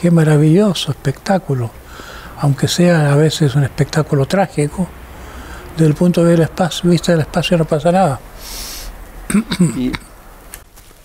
[0.00, 1.70] qué maravilloso espectáculo.
[2.40, 4.88] Aunque sea a veces un espectáculo trágico,
[5.76, 6.48] desde el punto de
[6.84, 8.20] vista del espacio no pasa nada.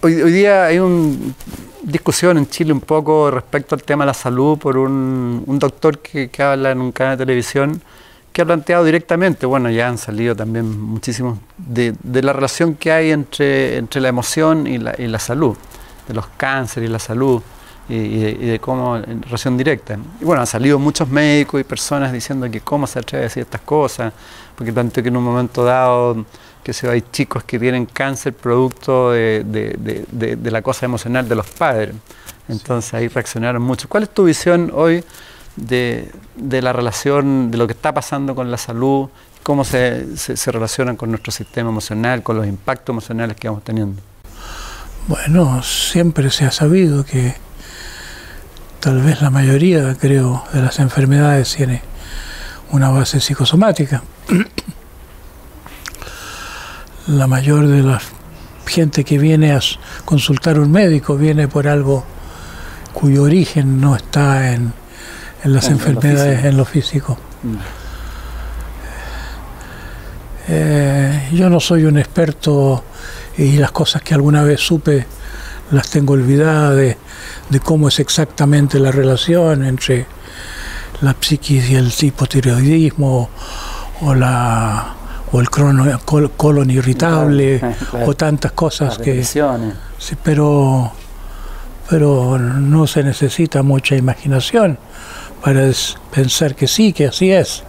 [0.02, 1.16] hoy, hoy día hay una
[1.84, 6.30] discusión en Chile un poco respecto al tema de la salud por un, doctor que,
[6.42, 7.82] habla en un canal de televisión
[8.32, 13.12] que ha planteado directamente, bueno, ya han salido también muchísimos, de, la relación que hay
[13.12, 15.58] entre, entre la emoción y la, y la salud,
[16.08, 17.42] de los cánceres y la salud
[17.90, 19.98] y, de, cómo, en relación directa.
[20.20, 23.44] Y bueno, han salido muchos médicos y personas diciendo que cómo se atreve a decir
[23.44, 24.14] estas cosas,
[24.56, 26.26] porque tanto que en un momento dado,
[26.68, 31.96] que se hay chicos que tienen cáncer producto de, la cosa emocional de los padres.
[32.50, 33.88] Entonces ahí reaccionaron mucho.
[33.88, 35.02] ¿Cuál es tu visión hoy
[35.56, 39.08] de, la relación, de lo que está pasando con la salud,
[39.44, 43.64] cómo se, se, se relacionan con nuestro sistema emocional, con los impactos emocionales que vamos
[43.64, 44.02] teniendo?
[45.08, 47.34] Bueno, siempre se ha sabido que
[48.82, 51.82] tal vez la mayoría, creo, de las enfermedades tiene
[52.72, 54.04] una base psicosomática.
[57.08, 58.02] La mayor de la
[58.66, 59.62] gente que viene a
[60.06, 62.04] consultar un médico viene por algo
[62.94, 64.74] cuyo origen no está en,
[65.44, 67.18] las enfermedades, en lo físico.
[67.44, 67.56] Mm.
[70.50, 72.84] Eh, yo no soy un experto
[73.38, 75.06] y las cosas que alguna vez supe
[75.72, 76.98] las tengo olvidadas de,
[77.50, 80.06] de cómo es exactamente la relación entre
[81.02, 83.30] la psiquis y el hipotiroidismo
[84.02, 84.97] o la
[85.32, 87.62] o el colon irritable
[88.06, 90.92] o tantas cosas que sí, pero
[91.90, 94.78] pero no se necesita mucha imaginación
[95.42, 95.70] para
[96.12, 97.64] pensar que sí, que así es.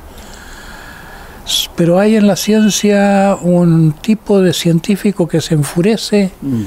[1.77, 6.65] Pero hay en la ciencia un tipo de científico que se enfurece mm,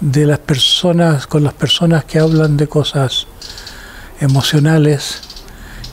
[0.00, 3.26] de las personas, con las personas que hablan de cosas
[4.20, 5.20] emocionales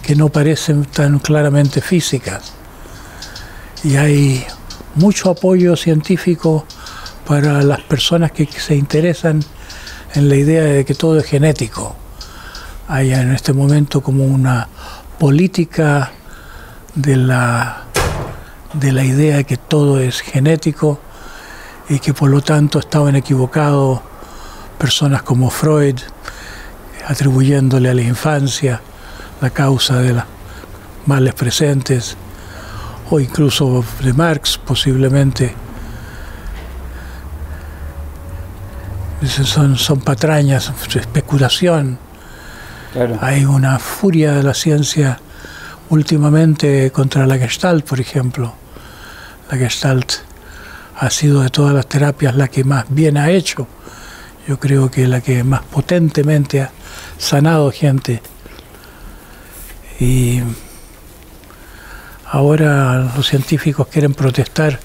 [0.02, 2.54] que no parecen tan claramente físicas.
[3.84, 4.46] Y hay
[4.96, 6.66] mucho apoyo científico
[7.26, 9.44] para las personas que se interesan
[10.14, 11.96] en la idea de que todo es genético.
[12.88, 14.68] Hay en este momento como una
[15.18, 16.12] política
[16.96, 17.86] de la
[18.74, 21.00] de la idea de que todo es genético
[21.88, 24.02] y que por lo tanto estaban equivocados
[24.78, 26.00] personas como Freud,
[27.08, 28.82] atribuyéndole a la infancia
[29.42, 30.24] la causa de los
[31.06, 32.16] males presentes,
[33.10, 35.54] o incluso de Marx posiblemente.
[39.44, 42.00] Son, son patrañas, especulación.
[43.22, 45.20] Hay una furia de la ciencia
[45.90, 48.54] últimamente contra la Gestalt, por ejemplo.
[49.52, 50.14] La Gestalt
[50.96, 53.68] ha sido de todas las terapias la que más bien ha hecho.
[54.48, 56.72] Yo creo que la que más potentemente ha
[57.18, 58.22] sanado gente.
[60.00, 60.42] Y
[62.32, 64.80] ahora los científicos quieren protestar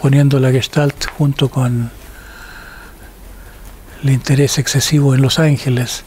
[0.00, 1.90] poniendo la Gestalt junto con
[4.02, 6.04] el interés excesivo en Los Ángeles.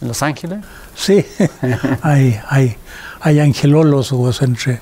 [0.00, 0.60] ¿En Los Ángeles?
[0.94, 1.24] Sí,
[2.02, 2.76] hay, hay,
[3.20, 4.80] hay angelólogos entre,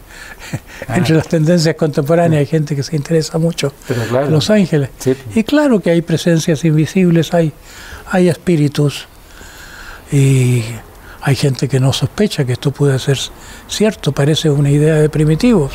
[0.86, 0.96] ah.
[0.96, 4.90] entre las tendencias contemporáneas, hay gente que se interesa mucho en Los Ángeles.
[5.34, 7.52] Y claro que hay presencias invisibles, hay,
[8.10, 9.06] hay espíritus
[10.12, 10.62] y
[11.20, 13.18] hay gente que no sospecha que esto pueda ser
[13.66, 15.72] cierto, parece una idea de primitivos.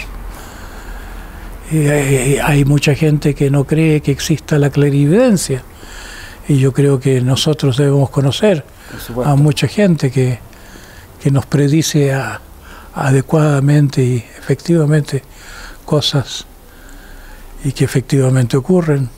[1.72, 5.64] hay mucha gente que no cree que exista la clarividencia.
[6.48, 8.66] Y yo creo que nosotros debemos conocer
[9.24, 10.40] a mucha gente que,
[11.22, 12.14] que nos predice
[12.94, 15.24] adecuadamente y efectivamente
[15.86, 16.46] cosas
[17.64, 19.10] y que efectivamente ocurren.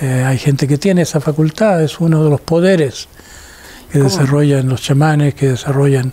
[0.00, 3.08] Eh, hay gente que tiene esa facultad, es uno de los poderes
[3.90, 6.12] que desarrollan los chamanes, que desarrollan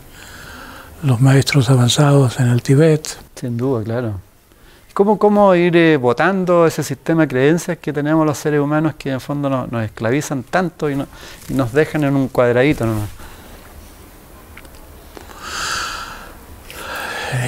[1.04, 3.18] los maestros avanzados en el Tíbet.
[3.36, 4.20] Sin duda, claro.
[4.94, 9.12] ¿Cómo, cómo ir eh, votando ese sistema de creencias que tenemos los seres humanos que
[9.12, 10.94] en fondo nos, esclavizan tanto y,
[11.50, 12.88] y, nos dejan en un cuadradito?
[12.88, 12.96] ¿no?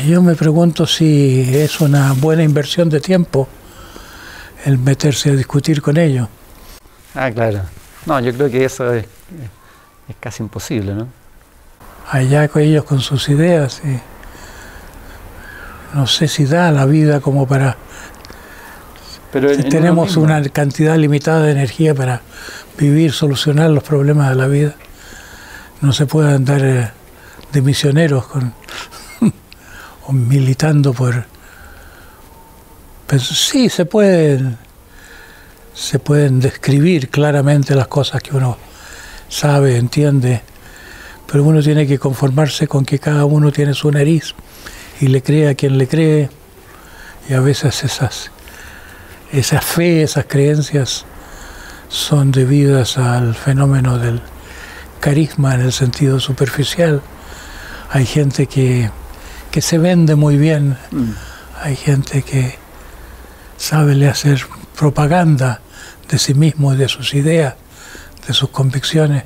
[0.06, 3.48] Yo me pregunto si es una buena inversión de tiempo
[4.66, 6.28] el meterse a discutir con ellos.
[7.16, 7.62] Ah, claro.
[8.06, 9.06] No, yo creo que eso es,
[10.10, 11.08] es casi imposible, ¿no?
[12.12, 14.00] Allá con ellos con sus ideas, y
[15.96, 17.78] no sé si da la vida como para...
[19.32, 22.22] Pero si tenemos una cantidad limitada de energía para
[22.80, 24.74] vivir, solucionar los problemas de la vida,
[25.82, 26.92] no se puede andar eh,
[27.52, 28.54] de misioneros con,
[30.08, 31.26] o militando por
[33.18, 34.58] sí, se pueden,
[35.74, 38.58] se pueden describir claramente las cosas que uno
[39.30, 40.42] sabe, entiende,
[41.32, 44.34] pero uno tiene que conformarse con que cada uno tiene su nariz
[45.00, 46.30] y le cree a quien le cree,
[47.30, 48.32] y a veces esas,
[49.32, 51.06] esa fe, esas creencias
[51.88, 54.22] son debidas al fenómeno del
[55.00, 57.02] carisma en el sentido superficial.
[57.92, 58.90] Hay gente que,
[59.52, 61.12] que se vende muy bien, mm.
[61.62, 62.58] hay gente que
[63.58, 64.42] sabe hacer
[64.78, 65.62] propaganda
[66.10, 67.56] de sí mismo y de sus ideas,
[68.30, 69.24] de sus convicciones,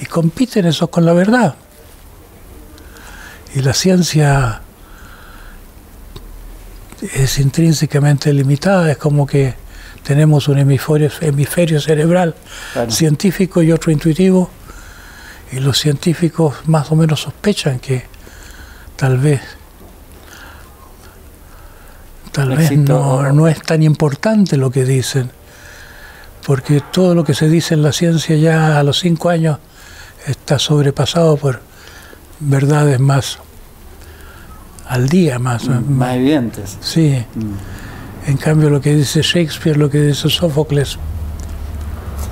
[0.00, 1.56] y compiten eso con la verdad.
[3.56, 4.60] Y la ciencia
[7.02, 9.54] es intrínsecamente limitada, es como que
[10.04, 12.36] tenemos un hemisferio, hemisferio cerebral
[12.88, 14.48] científico y otro intuitivo,
[15.50, 18.04] y los científicos más o menos sospechan que
[18.94, 19.40] tal vez
[22.30, 25.30] tal vez no, no es tan importante lo que dicen,
[26.46, 29.58] porque todo lo que se dice en la ciencia ya a los cinco años
[30.26, 31.60] está sobrepasado por
[32.40, 33.38] verdades más
[34.86, 36.76] al día, más, mm, más, evidentes.
[36.80, 37.24] Sí.
[37.34, 38.30] Mm.
[38.30, 40.98] En cambio, lo que dice Shakespeare, lo que dice Sófocles.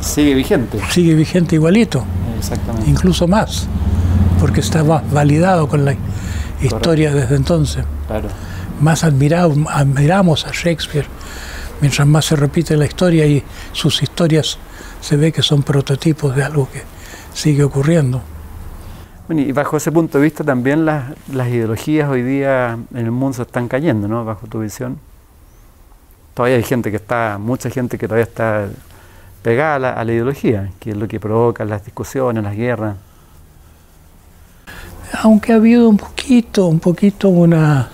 [0.01, 0.81] Sigue vigente.
[0.91, 2.05] Sigue vigente igualito.
[2.39, 2.91] Exactamente.
[2.91, 3.67] Incluso más,
[4.41, 5.95] porque está más validado con la
[6.61, 7.85] historia desde entonces.
[8.07, 8.29] Claro
[8.83, 11.07] más admiramos a Shakespeare,
[11.83, 14.57] mientras más se repite la historia y sus historias
[15.01, 16.83] se ve que son prototipos de algo que
[17.35, 18.23] sigue ocurriendo.
[19.29, 23.43] y bajo ese punto de vista también las, ideologías hoy día en el mundo se
[23.43, 24.25] están cayendo, ¿no?
[24.25, 24.99] Bajo tu visión.
[26.35, 28.69] Todavía hay gente que está, mucha gente que todavía está
[29.43, 32.97] pegada a la, a la ideología, que es lo que provoca las discusiones, las guerras.
[35.21, 37.91] Aunque ha habido un poquito, un poquito una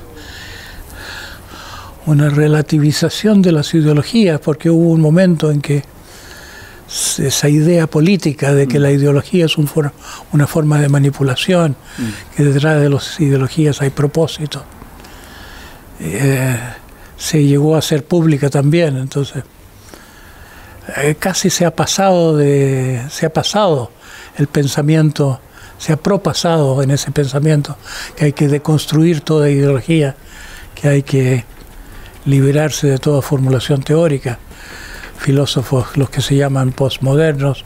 [2.09, 5.85] una relativización de las ideologías, porque hubo un momento en que
[7.19, 8.83] esa idea política de que mm.
[8.83, 9.69] la ideología es un
[10.33, 12.35] una forma de manipulación, mm.
[12.35, 14.65] que detrás de las ideologías hay propósito,
[16.01, 16.59] eh,
[17.19, 19.45] se llegó a ser pública también, entonces
[20.97, 23.91] eh, casi se ha pasado de, se ha pasado
[24.39, 25.41] el pensamiento,
[25.77, 27.77] se ha propasado en ese pensamiento
[28.17, 30.17] que hay que deconstruir toda ideología,
[30.75, 31.45] que hay que
[32.29, 34.39] liberarse de toda formulación teórica.
[35.19, 37.65] Filósofos, los que se llaman postmodernos,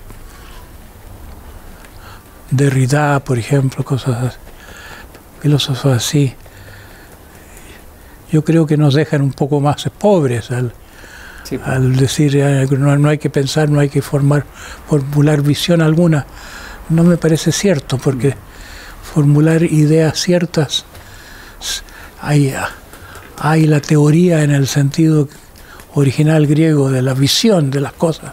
[2.51, 4.39] Derrida, por ejemplo, cosas así.
[5.41, 6.35] filósofos así.
[8.31, 10.73] Yo creo que nos dejan un poco más pobres al,
[11.65, 14.45] al decir que no, no, hay que pensar, no hay que formar,
[14.89, 16.27] formular visión alguna.
[16.89, 19.15] No me parece cierto, porque mm.
[19.15, 20.85] formular ideas ciertas
[22.21, 22.55] hay
[23.45, 25.29] hay la teoría en el sentido
[25.95, 28.31] original griego de la visión de las cosas,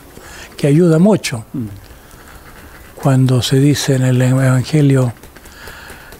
[0.55, 1.45] que ayuda mucho.
[2.93, 5.14] Cuando se dice en el Evangelio,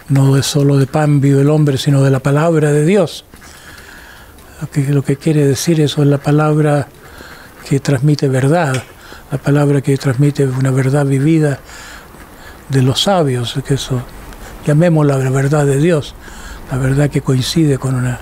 [0.08, 3.24] no es solo de pan vive el hombre, sino de la palabra de Dios.
[4.60, 6.88] Lo que, lo que quiere decir eso es la palabra
[7.68, 8.82] que transmite verdad,
[9.30, 11.60] la palabra que transmite una verdad vivida
[12.68, 14.02] de los sabios, que eso
[14.66, 16.16] llamémosla la verdad de Dios,
[16.72, 18.18] la verdad que coincide con una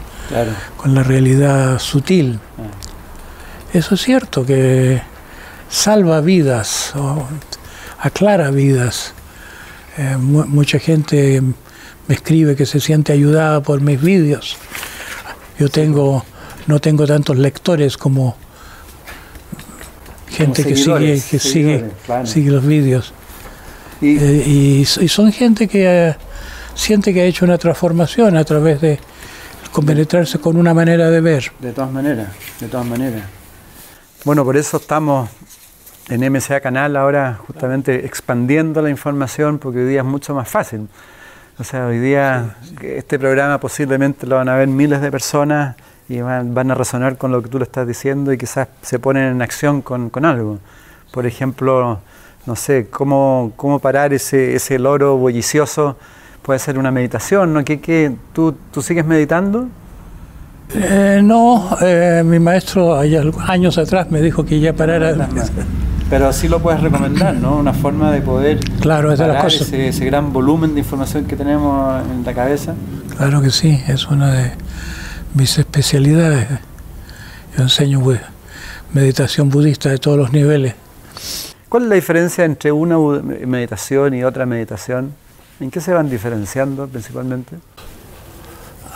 [0.77, 2.39] con la realidad sutil.
[2.59, 2.63] Ah.
[3.73, 5.01] Eso es cierto, que
[5.69, 7.27] salva vidas, o
[8.01, 9.13] aclara vidas.
[9.97, 11.43] Eh, mucha gente
[12.07, 14.57] me escribe que se siente ayudada por mis vídeos.
[15.59, 16.25] Yo tengo
[16.69, 18.37] no tengo tantos lectores como
[20.29, 21.91] gente que sigue, que sigue,
[22.25, 23.13] sigue los vídeos.
[24.01, 26.15] Y, eh, y, son gente que
[26.75, 29.01] siente que ha hecho una transformación a través de
[29.73, 31.53] compenetrarse con una manera de ver.
[31.59, 32.29] De todas maneras,
[32.61, 33.23] de todas maneras.
[34.25, 35.31] Bueno, por eso estamos
[36.09, 40.89] en MCA Canal ahora justamente expandiendo la información porque hoy día es mucho más fácil.
[41.59, 45.77] O sea, hoy día este programa posiblemente lo van a ver miles de personas
[46.09, 49.25] y van, a resonar con lo que tú le estás diciendo y quizás se ponen
[49.25, 50.59] en acción con, algo.
[51.13, 52.01] Por ejemplo,
[52.47, 55.97] no sé, cómo, cómo parar ese, ese loro bullicioso
[56.43, 57.65] puede ser una meditación, ¿no?
[57.65, 59.69] ¿Qué, qué, tú, ¿Tú sigues meditando?
[60.75, 65.29] Eh, no, eh, mi maestro años atrás me dijo que ya parara.
[66.11, 67.57] Pero sí lo puedes recomendar, ¿no?
[67.57, 69.63] Una forma de poder claro, es de las cosas.
[69.63, 72.75] Ese, ese, gran volumen de información que tenemos en la cabeza.
[73.17, 74.53] Claro que sí, es una de
[75.35, 76.49] mis especialidades.
[77.57, 78.01] Yo enseño
[78.93, 80.75] meditación budista de todos los niveles.
[81.69, 82.99] ¿Cuál es la diferencia entre una
[83.47, 85.13] meditación y otra meditación?
[85.61, 87.57] ¿En qué se van diferenciando principalmente?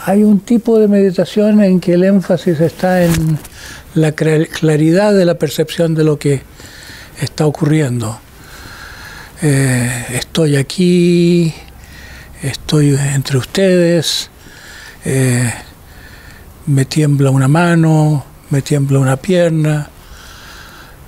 [0.04, 3.38] Hay un tipo de meditación en que el énfasis está en
[3.94, 6.42] la claridad de la percepción de lo que
[7.20, 8.18] está ocurriendo.
[9.42, 11.52] Eh, estoy aquí,
[12.42, 14.30] estoy entre ustedes,
[15.04, 15.52] eh,
[16.66, 19.88] me tiembla una mano, me tiembla una pierna,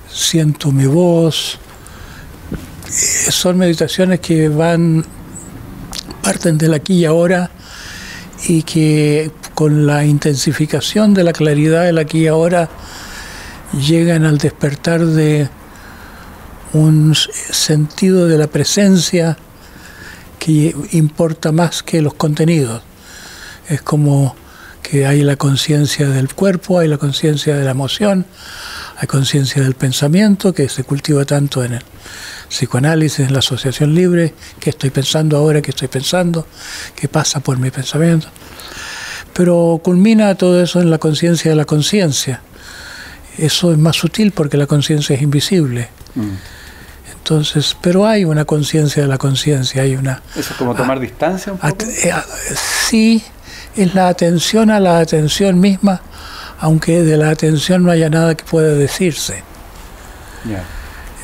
[0.09, 1.57] siento mi voz.
[2.87, 5.05] Eh, son meditaciones que van
[6.25, 7.51] parten del aquí y ahora
[8.47, 12.67] y que con la intensificación de la claridad del aquí y ahora
[13.87, 15.47] llegan al despertar de
[16.73, 19.37] un sentido de la presencia
[20.39, 22.81] que importa más que los contenidos.
[23.69, 24.35] Es como
[24.89, 28.25] que hay la conciencia del cuerpo, hay la conciencia de la emoción,
[28.97, 31.83] hay conciencia del pensamiento que se cultiva tanto en el
[32.49, 36.47] psicoanálisis, en la asociación libre, qué estoy pensando ahora, qué estoy pensando,
[36.95, 38.27] qué pasa por mi pensamiento.
[39.33, 42.41] Pero culmina todo eso en la conciencia de la conciencia.
[43.37, 45.89] Eso es más sutil porque la conciencia es invisible.
[46.13, 46.35] Mm.
[47.17, 50.21] Entonces, pero hay una conciencia de la conciencia, hay una...
[50.35, 51.75] ¿Eso es como tomar distancia un poco?
[51.83, 52.13] Eh,
[52.55, 53.23] sí,
[53.75, 56.01] es la atención a la atención misma,
[56.59, 59.43] aunque de la atención no haya nada que pueda decirse.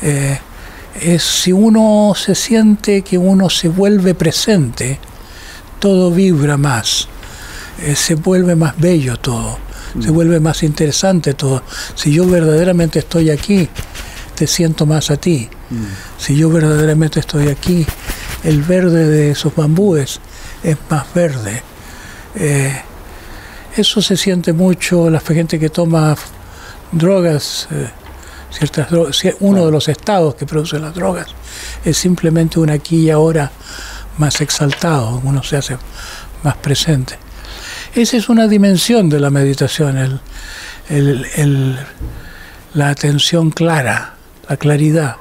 [0.02, 0.38] Eh,
[1.00, 4.98] es si uno se siente que uno se vuelve presente,
[5.78, 7.08] todo vibra más,
[7.80, 9.58] eh, se vuelve más bello todo,
[10.00, 10.14] se mm.
[10.14, 11.62] vuelve más interesante todo.
[11.94, 13.68] Si yo verdaderamente estoy aquí,
[14.34, 15.48] te siento más a ti.
[15.70, 15.84] Mm.
[16.18, 17.86] Si yo verdaderamente estoy aquí,
[18.44, 20.20] el verde de esos bambúes
[20.62, 21.62] es más verde.
[22.34, 22.80] Eh,
[23.76, 26.16] eso se siente mucho la gente que toma
[26.92, 27.68] drogas.
[27.70, 27.88] Eh,
[28.50, 28.88] ciertas
[29.40, 31.28] uno de los estados que producen las drogas
[31.84, 33.50] es simplemente un aquí y ahora
[34.18, 35.78] más exaltado, uno se hace
[36.42, 37.18] más presente.
[37.94, 40.20] Esa es una dimensión de la meditación,
[42.74, 44.14] la atención clara,
[44.48, 45.16] la claridad.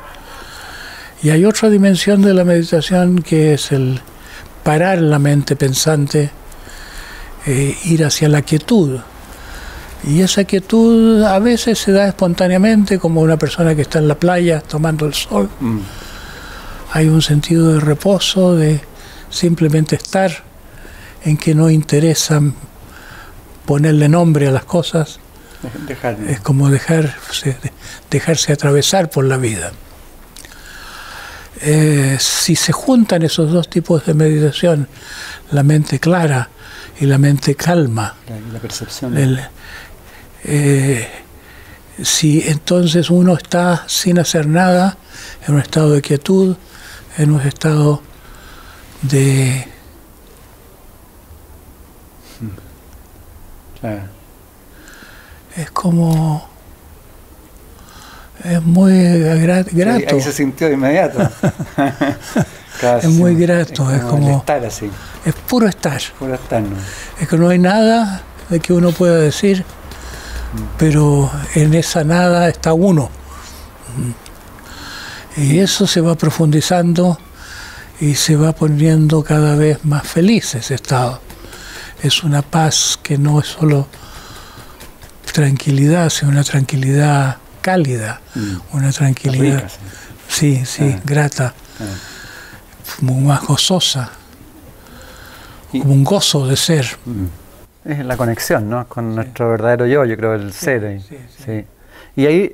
[1.23, 4.01] Y hay otra dimensión de la meditación que es el
[4.63, 6.31] parar la mente pensante,
[7.45, 8.99] e ir hacia la quietud,
[10.03, 14.15] y esa quietud a veces se da espontáneamente, como una persona que está en la
[14.15, 15.49] playa tomando el sol.
[15.59, 15.79] Mm.
[16.93, 18.81] Hay un sentido de reposo, de
[19.29, 20.43] simplemente estar,
[21.23, 22.41] en que no interesa
[23.65, 25.19] ponerle nombre a las cosas.
[26.27, 27.57] Es como dejarse,
[28.09, 29.71] dejarse atravesar por la vida.
[31.61, 34.87] Eh, si se juntan esos dos tipos de meditación,
[35.51, 36.49] la mente clara
[37.01, 38.15] y la mente calma,
[38.53, 39.17] la percepción.
[40.43, 41.07] Eh,
[41.99, 44.97] si entonces uno está sin hacer nada,
[45.47, 46.55] en un estado de quietud,
[47.17, 48.03] en un estado
[49.01, 49.67] de...
[55.57, 56.47] Es como...
[58.43, 59.71] Es muy grato.
[59.75, 61.19] ahí se sintió de inmediato.
[63.01, 64.37] es muy grato, es como...
[64.37, 64.89] estar así.
[65.25, 66.01] Es puro estar.
[66.17, 66.63] Puro estar,
[67.19, 69.65] Es que no hay nada de que uno pueda decir
[70.77, 73.09] pero en esa nada está uno.
[75.37, 77.17] Y eso se va profundizando
[77.99, 81.21] y se va poniendo cada vez más feliz ese estado.
[82.03, 83.87] Es una paz que no es solo
[85.31, 88.55] tranquilidad, sino una tranquilidad cálida, mm.
[88.73, 89.69] una tranquilidad,
[90.27, 91.01] sí, sí, ah.
[91.05, 91.83] grata, ah.
[92.99, 94.09] Como más gozosa,
[95.71, 96.85] como un gozo de ser.
[97.85, 98.87] Es la conexión, ¿no?
[98.87, 101.01] Con nuestro verdadero yo, yo creo, el ser.
[101.01, 101.65] Sí, sí,
[102.15, 102.53] Y ahí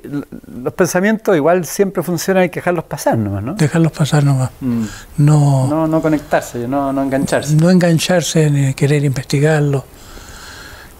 [0.62, 3.54] los pensamientos igual siempre funcionan, hay que dejarlos pasar nomás, ¿no?
[3.54, 4.50] Dejarlos pasar nomás.
[4.60, 4.84] Mm.
[5.18, 7.54] No, No, no conectarse, no, no engancharse.
[7.56, 9.84] no engancharse ni querer investigarlo,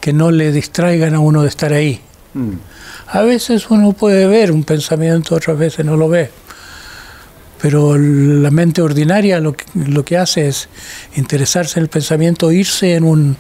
[0.01, 2.01] que no le distraigan a uno de estar ahí.
[2.35, 2.53] Mm.
[3.11, 6.31] A veces uno puede ver un pensamiento, otras veces no lo ve.
[7.61, 10.69] Pero la mente ordinaria lo que, lo que hace es
[11.17, 13.37] interesarse en el pensamiento, irse en un.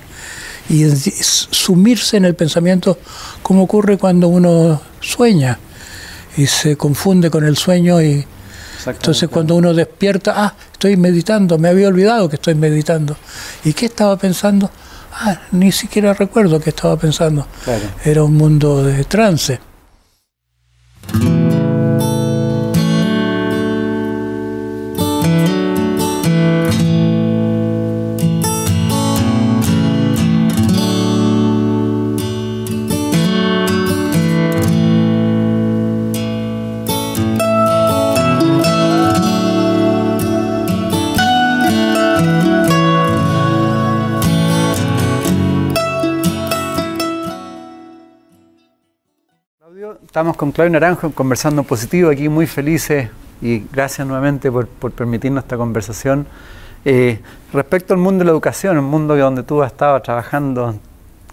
[0.68, 2.98] y sumirse en el pensamiento,
[3.42, 5.58] como ocurre cuando uno sueña
[6.36, 8.26] y se confunde con el sueño y
[8.86, 13.16] entonces cuando uno despierta, ah, estoy meditando, me había olvidado que estoy meditando.
[13.64, 14.70] ¿Y qué estaba pensando?
[15.12, 17.46] Ah, ni siquiera recuerdo qué estaba pensando.
[17.64, 17.84] Claro.
[18.04, 19.58] Era un mundo de trance.
[50.18, 53.08] Estamos con Claudio Naranjo conversando positivo aquí, muy felices
[53.40, 56.26] y gracias nuevamente por, por permitirnos esta conversación.
[56.84, 57.20] Eh,
[57.52, 60.74] respecto al mundo de la educación, un mundo donde tú has estado trabajando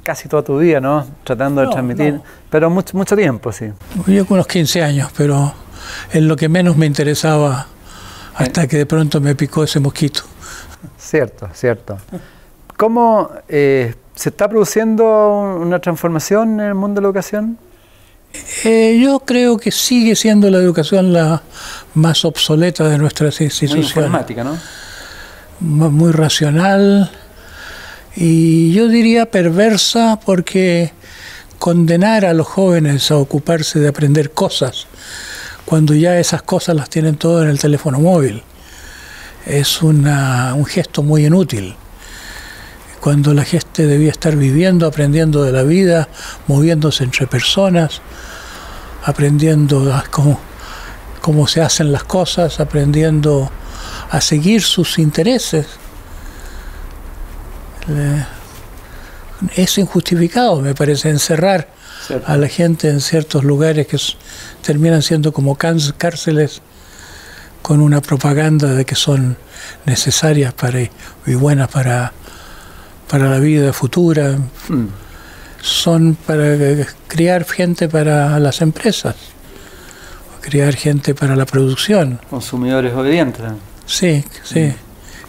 [0.03, 1.03] casi toda tu vida, ¿no?
[1.23, 2.23] Tratando de No, transmitir, no.
[2.51, 3.71] pero mucho, mucho tiempo, sí.
[4.05, 5.51] Yo con unos 15 años, pero
[6.11, 7.65] es lo que menos me interesaba
[8.35, 10.21] hasta que de pronto me picó ese mosquito.
[10.99, 11.97] Cierto, cierto.
[12.77, 17.57] ¿Cómo eh, se está produciendo una transformación en el mundo de la educación?
[18.63, 21.43] Eh, yo creo que sigue siendo la educación la
[21.93, 23.87] más obsoleta de nuestras Muy instituciones.
[23.87, 24.57] informática, ¿no?
[25.59, 27.11] mu- muy racional
[28.15, 30.91] y yo diría perversa porque
[31.59, 34.87] condenar a los jóvenes a ocuparse de aprender cosas
[35.65, 38.43] cuando ya esas cosas las tienen todo en el teléfono móvil
[39.45, 41.75] es una- un gesto muy inútil.
[43.05, 46.09] Cuando la gente debía estar viviendo, aprendiendo de la vida,
[46.47, 48.01] moviéndose entre personas,
[49.03, 50.39] aprendiendo a cómo,
[51.21, 53.51] cómo se hacen las cosas, aprendiendo
[54.09, 55.67] a seguir sus intereses.
[59.55, 61.69] Es injustificado, me parece, encerrar
[62.07, 62.25] Cierto.
[62.27, 63.99] a la gente en ciertos lugares que
[64.63, 66.63] terminan siendo como cárceles
[67.61, 69.37] con una propaganda de que son
[69.85, 72.11] necesarias para, y buenas para,
[73.09, 74.37] para la vida futura,
[74.69, 74.85] Mm.
[75.61, 76.55] son para
[77.07, 79.15] criar gente para las empresas,
[80.41, 82.19] criar gente para la producción.
[82.29, 83.43] Consumidores obedientes.
[83.85, 84.73] Sí, sí.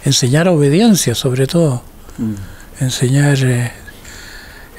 [0.05, 1.83] Enseñar obediencia sobre todo,
[2.19, 2.35] Mm.
[2.85, 3.73] enseñar eh,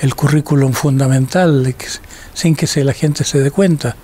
[0.01, 1.87] el currículum fundamental, de que-
[2.33, 3.95] sin que se, la gente se dé cuenta,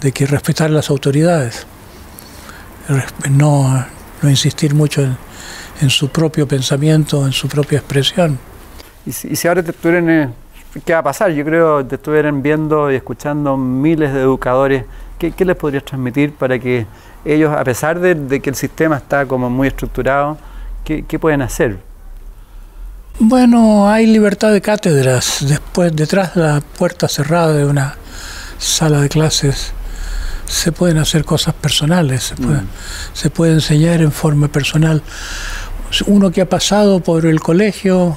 [0.00, 1.66] de que respetar las autoridades,
[3.30, 3.86] no,
[4.22, 5.16] no insistir mucho en,
[5.80, 8.38] en su propio pensamiento, en su propia expresión.
[9.06, 10.28] Y si, y si ahora te estuvieran, eh,
[10.84, 11.30] ¿qué va a pasar?
[11.32, 14.84] Yo creo te estuvieran viendo y escuchando miles de educadores,
[15.18, 16.86] ¿qué, qué les podrías transmitir para que
[17.24, 20.38] ellos, a pesar de, de que el sistema está como muy estructurado,
[20.84, 21.78] ¿qué, qué pueden hacer?
[23.20, 25.38] Bueno, hay libertad de cátedras.
[25.40, 27.96] Después, detrás de la puerta cerrada de una
[28.58, 29.72] sala de clases,
[30.46, 32.62] se pueden hacer cosas personales, se puede,
[33.12, 35.02] se puede enseñar en forma personal.
[36.06, 38.16] Uno que ha pasado por el colegio,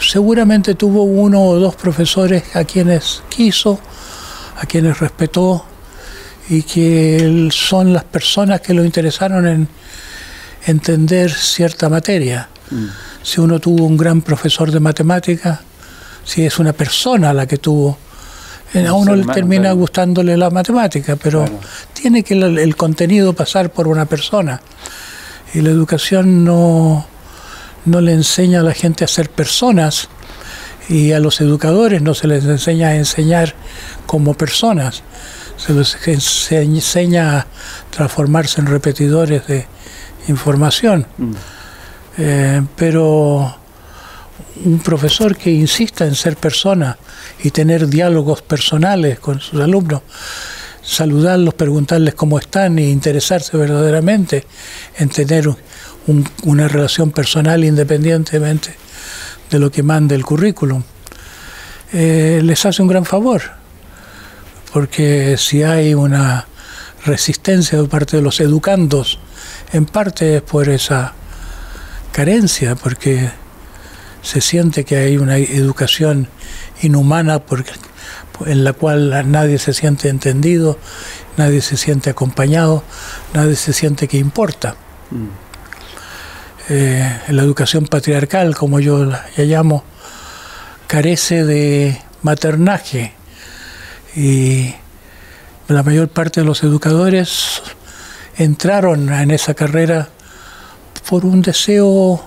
[0.00, 3.78] seguramente tuvo uno o dos profesores a quienes quiso,
[4.60, 5.64] a quienes respetó
[6.48, 9.68] y que son las personas que lo interesaron en
[10.66, 12.48] entender cierta materia.
[13.22, 15.60] Si uno tuvo un gran profesor de matemática,
[16.24, 17.98] si es una persona la que tuvo,
[18.74, 19.76] eh, a Un uno le termina claro.
[19.76, 21.60] gustándole la matemática, pero Claro.
[21.92, 24.60] tiene que el, el contenido pasar por una persona.
[25.54, 27.06] Y la educación no,
[27.84, 30.08] no le enseña a la gente a ser personas
[30.88, 33.54] y a los educadores no se les enseña a enseñar
[34.06, 35.02] como personas,
[35.56, 37.46] se les ense- enseña a
[37.90, 39.66] transformarse en repetidores de
[40.28, 41.06] información.
[41.18, 41.32] Mm.
[42.18, 43.56] Eh, pero
[44.64, 46.96] un profesor que insista en ser persona
[47.42, 50.02] y tener diálogos personales con sus alumnos,
[50.86, 54.44] saludarlos, preguntarles cómo están e interesarse verdaderamente
[54.98, 55.56] en tener un-
[56.06, 58.74] un- una relación personal independientemente
[59.50, 60.82] de lo que mande el currículum,
[61.92, 63.42] eh, les hace un gran favor.
[64.72, 66.46] Porque si hay una
[67.04, 69.18] resistencia de parte de los educandos,
[69.72, 71.14] en parte es por esa
[72.12, 73.30] carencia, porque
[74.22, 76.28] se siente que hay una educación
[76.82, 77.72] inhumana porque,
[78.44, 80.78] en la cual nadie se siente entendido,
[81.36, 82.82] nadie se siente acompañado,
[83.32, 84.76] nadie se siente que importa.
[85.10, 85.46] Mm.
[86.68, 89.84] Eh, la educación patriarcal, como yo la llamo,
[90.86, 93.12] carece de maternaje
[94.16, 94.74] y
[95.68, 97.62] la mayor parte de los educadores
[98.36, 100.08] entraron en esa carrera
[101.08, 102.22] por un deseo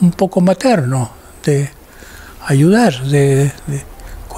[0.00, 1.10] un poco materno
[1.44, 1.70] de
[2.46, 3.52] ayudar, de,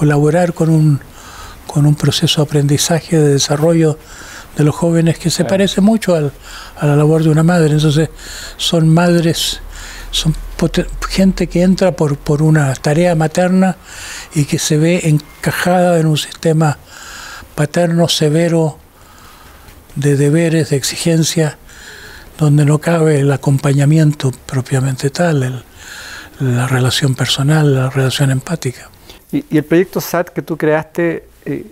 [0.01, 0.99] colaborar con un,
[1.67, 3.99] con un proceso de aprendizaje, de desarrollo
[4.57, 7.73] de los jóvenes que se parece mucho a la labor de una madre.
[7.73, 8.09] Entonces
[8.57, 9.61] son madres,
[10.09, 10.35] son
[11.07, 13.77] gente que entra por, por una tarea materna
[14.33, 16.79] y que se ve encajada en un sistema
[17.53, 18.79] paterno severo
[19.93, 21.59] de deberes, de exigencia,
[22.39, 25.63] donde no cabe el acompañamiento propiamente tal,
[26.39, 28.90] la relación personal, la relación empática.
[29.31, 31.65] Y, el proyecto SAT que tú creaste eh,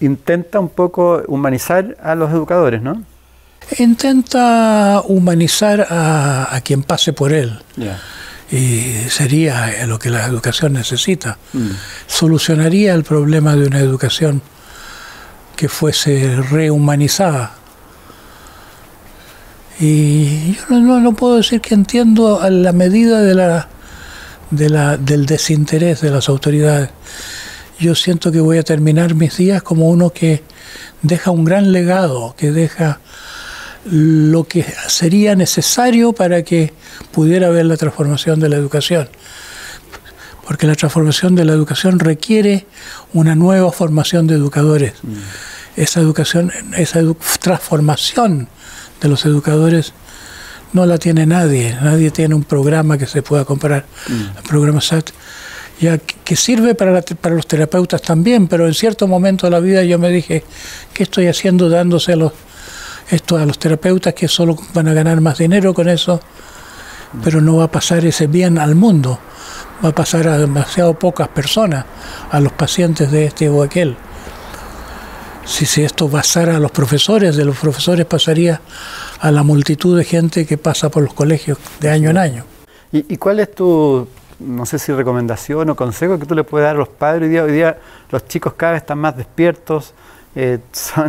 [0.00, 3.02] intenta un poco humanizar a los educadores, ¿no?
[3.78, 7.58] Intenta humanizar a, quien pase por él.
[8.50, 11.36] Y sería lo que la educación necesita.
[11.52, 11.70] Mm.
[12.06, 14.40] Solucionaría el problema de una educación
[15.56, 17.54] que fuese rehumanizada.
[19.80, 23.68] Y yo no, puedo decir que entiendo a la medida de la,
[24.50, 26.90] de la, del desinterés de las autoridades.
[27.78, 30.42] Yo siento que voy a terminar mis días como uno que
[31.02, 33.00] deja un gran legado, que deja
[33.84, 36.72] lo que sería necesario para que
[37.12, 39.08] pudiera haber la transformación de la educación.
[40.44, 42.66] Porque la transformación de la educación requiere
[43.12, 44.94] una nueva formación de educadores.
[45.02, 45.16] Mm.
[45.76, 47.00] Esa educación, esa
[47.40, 48.48] transformación
[49.00, 49.92] de los educadores
[50.72, 51.76] no la tiene nadie.
[51.80, 54.46] Nadie tiene un programa que se pueda comparar al mm.
[54.46, 55.10] programa SAT.
[55.78, 59.84] Ya, que sirve para, para los terapeutas también, pero en cierto momento de la vida
[59.84, 60.42] yo me dije,
[60.94, 62.16] ¿qué estoy haciendo dándose
[63.10, 66.18] esto a los terapeutas que solo van a ganar más dinero con eso?
[67.22, 69.18] Pero no va a pasar ese bien al mundo,
[69.84, 71.84] va a pasar a demasiado pocas personas,
[72.30, 73.98] a los pacientes de este o aquel
[75.46, 78.60] si, esto pasara a los profesores, de los profesores pasaría
[79.20, 82.44] a la multitud de gente que pasa por los colegios de año en año.
[82.92, 84.08] ¿Y, cuál es tu,
[84.40, 87.24] no sé si recomendación o consejo que tú le puedes dar a los padres?
[87.24, 87.78] Hoy día, hoy día
[88.10, 89.94] los chicos cada vez están más despiertos,
[90.34, 90.58] eh,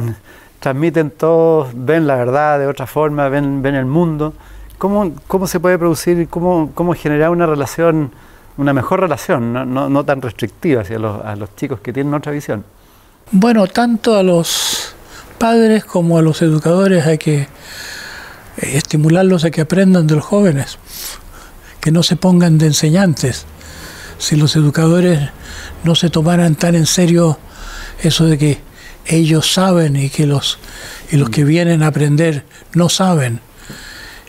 [0.59, 4.33] transmiten todo, ven la verdad de otra forma, ven, ven el mundo.
[4.77, 8.11] ¿Cómo, cómo se puede producir, cómo, cómo generar una relación,
[8.57, 12.31] una mejor relación, no, no, tan restrictiva hacia los, a los chicos que tienen otra
[12.31, 12.63] visión?
[13.31, 14.95] Bueno, tanto a los
[15.37, 17.47] padres como a los educadores hay que eh,
[18.55, 20.79] estimularlos a que aprendan de los jóvenes,
[21.81, 23.45] que no se pongan de enseñantes.
[24.17, 25.29] Si los educadores
[25.83, 27.37] no se tomaran tan en serio
[28.01, 28.61] eso de que
[29.05, 30.57] ellos saben y que los,
[31.11, 33.41] y los que vienen a aprender no saben,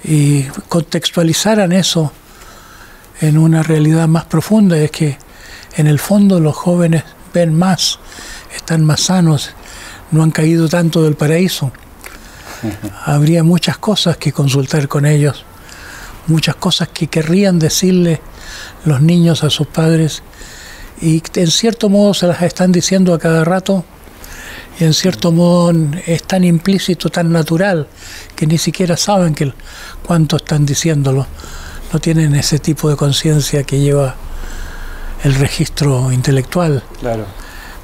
[0.02, 2.12] y contextualizaran eso
[3.20, 5.18] en una realidad más profunda, es que
[5.76, 8.00] en el fondo los jóvenes ven más
[8.54, 9.50] están más sanos,
[10.10, 11.72] no han caído tanto del paraíso.
[13.04, 15.44] Habría muchas cosas que consultar con ellos,
[16.26, 18.20] muchas cosas que querrían decirle
[18.84, 20.22] los niños a sus padres
[21.00, 23.84] y en cierto modo se las están diciendo a cada rato
[24.80, 25.72] y en cierto modo
[26.06, 27.88] es tan implícito, tan natural,
[28.36, 29.52] que ni siquiera saben que
[30.06, 31.26] cuánto están diciéndolo.
[31.92, 34.14] No tienen ese tipo de conciencia que lleva
[35.24, 36.84] el registro intelectual.
[37.00, 37.26] Claro.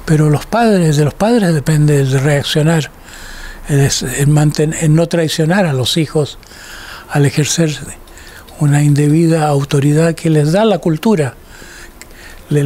[0.05, 2.91] Pero los padres, de los padres depende de reaccionar,
[3.67, 6.37] en, no traicionar a los hijos
[7.09, 7.75] al ejercer
[8.59, 11.33] una indebida autoridad que les da la cultura.
[12.49, 12.63] La,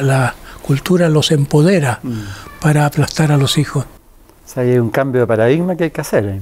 [0.00, 2.20] la, cultura los empodera mm.
[2.60, 3.84] para aplastar a los hijos.
[3.84, 6.40] O sea, hay un cambio de paradigma que hay que hacer, ¿eh?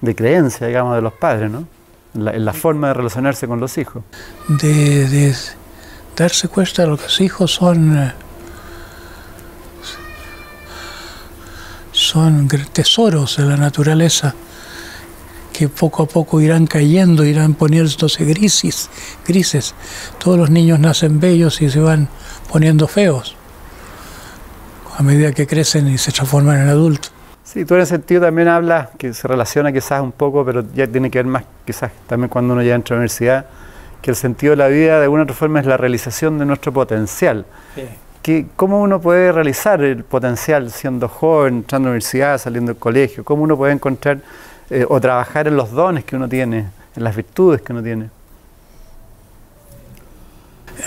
[0.00, 1.66] de creencia, digamos, de los padres, ¿no?
[2.14, 4.02] En la, forma de relacionarse con los hijos.
[4.48, 5.34] De, de
[6.16, 8.12] darse cuenta de que los hijos son
[12.08, 14.34] son tesoros de la naturaleza
[15.52, 18.90] que poco a poco irán cayendo, irán poniéndose grises,
[19.26, 19.74] grises.
[20.18, 22.08] Todos los niños nacen bellos y se van
[22.50, 23.36] poniendo feos
[24.98, 27.12] a medida que crecen y se transforman en adultos.
[27.42, 30.86] Sí, tú en ese sentido también hablas, que se relaciona quizás un poco, pero ya
[30.86, 33.46] tiene que ver más quizás también cuando uno ya entra a la universidad,
[34.02, 36.72] que el sentido de la vida de alguna otra forma es la realización de nuestro
[36.72, 37.46] potencial.
[37.74, 37.82] Sí.
[38.56, 43.24] ¿Cómo uno puede realizar el potencial siendo joven, entrando a la universidad, saliendo del colegio?
[43.24, 44.18] ¿Cómo uno puede encontrar
[44.70, 46.66] eh, o trabajar en los dones que uno tiene,
[46.96, 48.10] en las virtudes que uno tiene?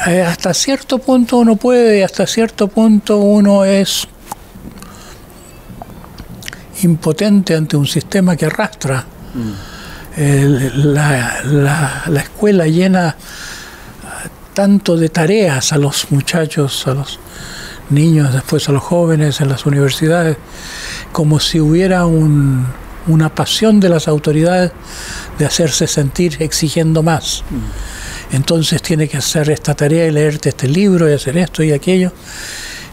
[0.08, 4.08] eh, hasta cierto punto uno puede, hasta cierto punto uno es
[6.84, 9.06] impotente ante un sistema que arrastra.
[10.16, 11.42] la,
[12.08, 13.16] la, escuela llena
[14.60, 17.18] tanto de tareas a los muchachos, a los
[17.90, 20.36] niños, después a los jóvenes en las universidades,
[21.14, 22.68] como si hubiera un,
[23.08, 24.74] una pasión de las autoridades
[25.38, 27.46] de hacerse sentir exigiendo más.
[28.34, 32.12] Entonces tiene que hacer esta tarea y leerte este libro y hacer esto y aquello.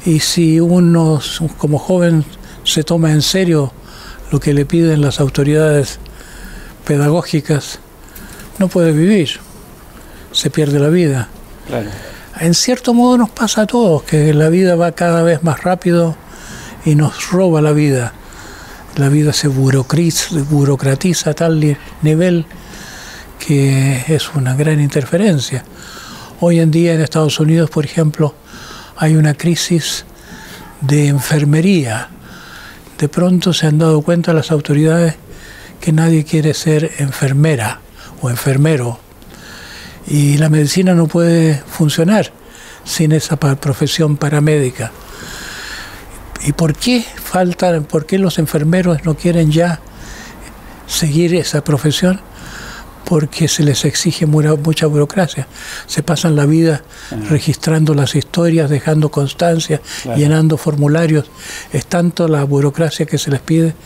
[0.05, 1.21] Y si uno
[1.59, 2.25] como joven
[2.63, 3.73] se toma en serio
[4.31, 5.99] lo que le piden las autoridades
[6.85, 7.81] pedagógicas,
[8.61, 9.41] no puede vivir,
[10.31, 11.29] se pierde la vida.
[12.39, 16.17] En cierto modo nos pasa a todos, que la vida va cada vez más rápido
[16.85, 18.13] y nos roba la vida.
[18.97, 22.47] La vida se burocratiza a tal nivel
[23.39, 25.65] que es una gran interferencia.
[26.41, 28.35] Hoy en día en Estados Unidos, por ejemplo,
[28.97, 30.05] hay una crisis
[30.81, 32.09] de enfermería.
[32.99, 35.15] De pronto se han dado cuenta las autoridades
[35.81, 37.81] que nadie quiere ser enfermera
[38.21, 39.06] o enfermero.
[40.09, 42.33] Y la medicina no puede funcionar
[42.85, 44.93] sin esa profesión paramédica.
[46.45, 49.81] ¿Y por qué faltan, por qué los enfermeros no quieren ya
[50.87, 52.21] seguir esa profesión?
[53.07, 55.47] Porque se les exige mucha burocracia.
[55.87, 56.83] Se pasan la vida
[57.31, 59.81] registrando las historias, dejando constancia,
[60.17, 61.27] llenando formularios.
[61.73, 63.77] Es tanto la burocracia que se les pide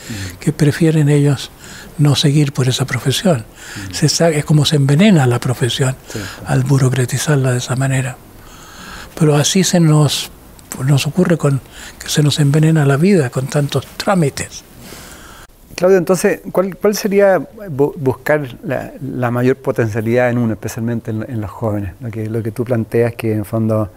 [0.41, 1.51] que prefieren ellos
[1.99, 3.45] no seguir por esa profesión.
[3.93, 5.95] se es como se envenena la profesión
[6.47, 8.17] al burocratizarla de esa manera.
[9.19, 10.31] Pero así se nos,
[10.83, 11.61] nos ocurre con
[11.99, 14.65] que se nos envenena la vida con tantos trámites.
[15.81, 21.95] Claudio, entonces, ¿cuál, sería buscar la, mayor potencialidad en uno, especialmente en, los jóvenes?
[22.03, 23.89] Lo que, lo que tú planteas que en fondo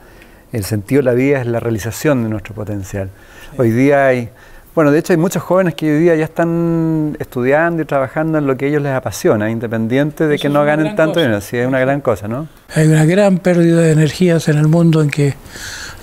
[0.54, 3.10] el sentido de la vida es la realización de nuestro potencial.
[3.58, 4.30] Hoy día hay,
[4.74, 8.48] bueno, de hecho hay muchos jóvenes que hoy día ya están estudiando y trabajando en
[8.48, 11.42] lo que a ellos les apasiona, independiente de que no ganen tanto dinero.
[11.42, 12.48] Sí, es una gran cosa, ¿no?
[12.74, 15.34] Hay una gran pérdida de energías en el mundo en que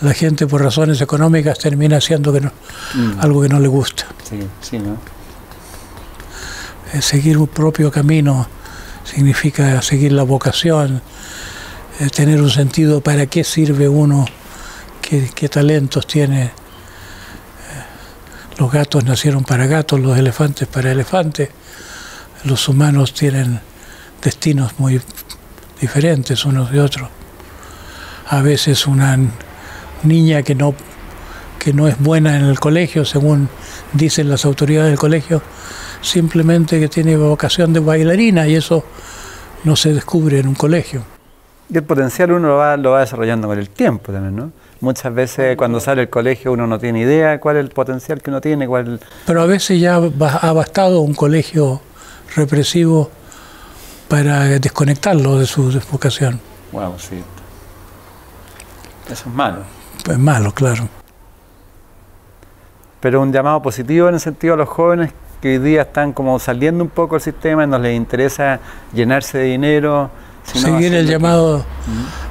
[0.03, 2.53] la gente por razones económicas termina haciendo que no,
[2.97, 3.20] mm.
[3.20, 4.05] algo que no le gusta.
[4.24, 5.20] Sí, sí, ¿no?
[6.93, 8.49] Eh, seguir un propio camino
[9.05, 11.01] significa seguir la vocación,
[12.01, 14.26] eh, tener un sentido para qué sirve uno,
[15.01, 16.45] qué, talentos tiene.
[16.45, 16.51] Eh,
[18.59, 21.51] los gatos nacieron para gatos, los elefantes para elefantes.
[22.45, 23.61] Los humanos tienen
[24.22, 25.01] destinos muy
[25.80, 27.09] diferentes unos de otros.
[28.28, 29.16] A veces una
[30.03, 30.74] niña que no,
[31.59, 33.49] que no es buena en el colegio, según
[33.93, 35.43] dicen las autoridades del colegio,
[36.01, 38.85] simplemente que tiene vocación de bailarina y eso
[39.65, 41.03] no se descubre en un colegio.
[41.69, 44.53] Y el potencial uno lo va, lo va desarrollando con el tiempo también, ¿no?
[44.81, 48.31] Muchas veces cuando sale del colegio uno no tiene idea cuál es el potencial que
[48.31, 48.67] uno tiene.
[48.67, 48.99] Cuál...
[49.27, 51.81] Pero a veces ya ha bastado un colegio
[52.35, 53.11] represivo
[54.09, 56.41] para desconectarlo de su vocación.
[56.73, 57.23] Wow, sí.
[59.07, 59.59] Eso es malo.
[60.05, 60.89] Pues malo, claro.
[63.01, 66.38] Pero un llamado positivo en el sentido a los jóvenes que hoy día están como
[66.38, 68.61] saliendo un poco del sistema y no les interesa
[68.93, 70.11] llenarse de dinero.
[70.45, 71.64] Seguir el llamado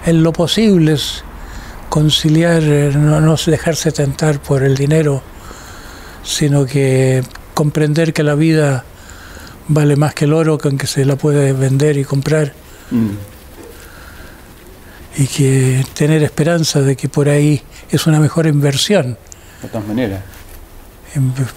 [0.06, 0.96] en lo posible,
[1.90, 5.22] conciliar, eh, no, no dejarse tentar por el dinero,
[6.24, 8.84] sino que comprender que la vida
[9.68, 12.54] vale más que el oro que se la puede vender y comprar.
[12.92, 13.10] Mm.
[15.18, 19.18] Y que tener esperanza de que por ahí es una mejor inversión.
[19.62, 20.22] De todas maneras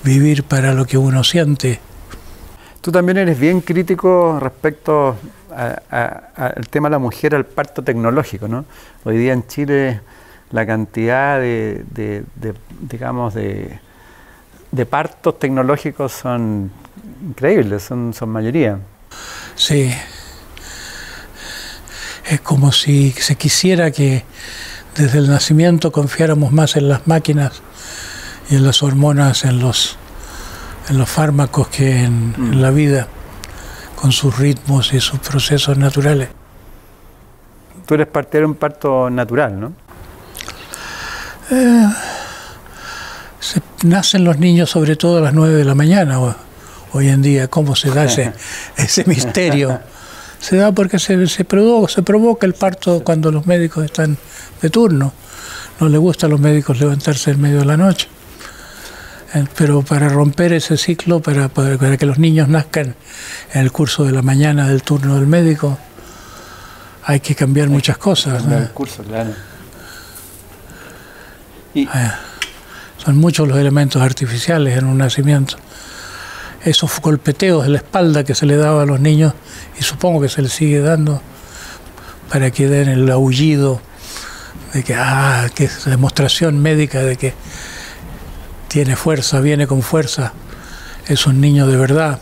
[0.03, 1.81] vivir para lo que uno siente.
[2.81, 5.17] Tú también eres bien crítico respecto
[5.55, 8.65] al tema de la mujer, al parto tecnológico, ¿no?
[9.05, 10.01] Hoy día en Chile
[10.51, 11.85] la cantidad de,
[12.81, 13.79] digamos, de,
[14.89, 16.71] partos tecnológicos son
[17.23, 18.79] increíbles, son, son mayoría.
[19.55, 19.93] Sí.
[22.29, 24.25] Es como si se quisiera que
[24.97, 27.63] desde el nacimiento confiáramos más en las máquinas
[28.53, 29.97] y en las hormonas, en los,
[30.91, 32.61] en los fármacos que en, mm.
[32.61, 33.09] la vida,
[33.97, 36.29] con sus ritmos y sus procesos naturales.
[37.87, 39.73] Tú eres parte de un parto natural, ¿no?
[41.51, 41.89] Eh,
[43.85, 46.19] nacen los niños sobre todo a las 9 de la mañana
[46.93, 47.49] hoy en día.
[47.49, 48.35] ¿Cómo se da ese,
[48.77, 49.81] ese misterio?
[50.41, 54.19] Se da porque se, se, provoca, se provoca el parto cuando los médicos están
[54.61, 55.15] de turno.
[55.81, 58.09] No le gusta a los médicos levantarse en medio de la noche.
[59.35, 62.95] Eh, pero para romper ese ciclo, para, para, que los niños nazcan
[63.53, 65.79] en el curso de la mañana del turno del médico,
[67.05, 68.45] hay que cambiar muchas cosas.
[68.45, 69.31] El curso, claro.
[71.75, 71.89] Y...
[73.05, 75.57] Son muchos los elementos artificiales en un nacimiento.
[76.65, 79.35] Esos golpeteos de la espalda que se le daba a los niños,
[79.77, 81.21] y supongo que se les sigue dando,
[82.31, 83.81] para que den el aullido
[84.73, 87.35] de que, ah, que es demostración médica de que
[88.73, 90.33] tiene fuerza, viene con fuerza,
[91.07, 92.19] es un niño de verdad.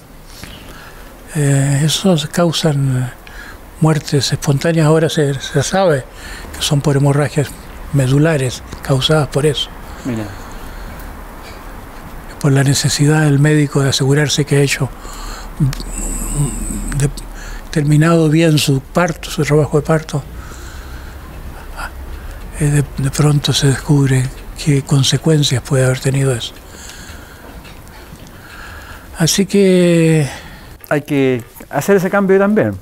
[1.36, 3.12] Eh, esos causan
[3.80, 6.04] muertes espontáneas, ahora se, se, sabe
[6.56, 7.48] que son por hemorragias
[7.92, 9.70] medulares causadas por eso.
[10.04, 10.24] Mira
[12.40, 14.88] por la necesidad del médico de asegurarse que ha hecho
[17.70, 20.24] terminado bien su parto, su trabajo de parto,
[22.58, 24.24] eh, de, pronto se descubre
[24.64, 26.52] qué consecuencias puede haber tenido eso.
[29.18, 30.26] Así que...
[30.88, 32.74] Hay que hacer ese cambio también.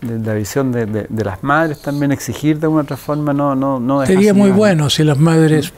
[0.00, 4.04] De la visión de, las madres también exigir de una otra forma, no, no, no
[4.04, 5.72] Sería muy bueno si las madres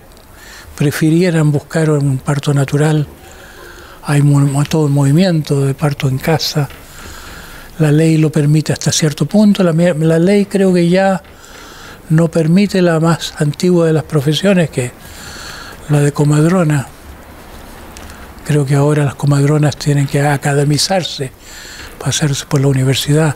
[0.76, 3.06] prefirieran buscar un parto natural.
[4.02, 4.22] Hay
[4.68, 6.68] todo un movimiento de parto en casa.
[7.78, 9.62] La ley lo permite hasta cierto punto.
[9.62, 11.22] La, la ley creo que ya
[12.08, 14.92] no permite la más antigua de las profesiones, que
[15.88, 16.86] la de comadrona.
[18.46, 21.32] Creo que ahora las comadronas tienen que academizarse,
[22.02, 23.34] pasarse por la universidad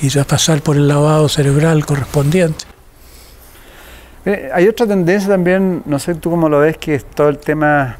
[0.00, 2.64] y ya pasar por el lavado cerebral correspondiente.
[4.54, 7.96] Hay otra tendencia también, no sé tú cómo lo ves, que es todo el tema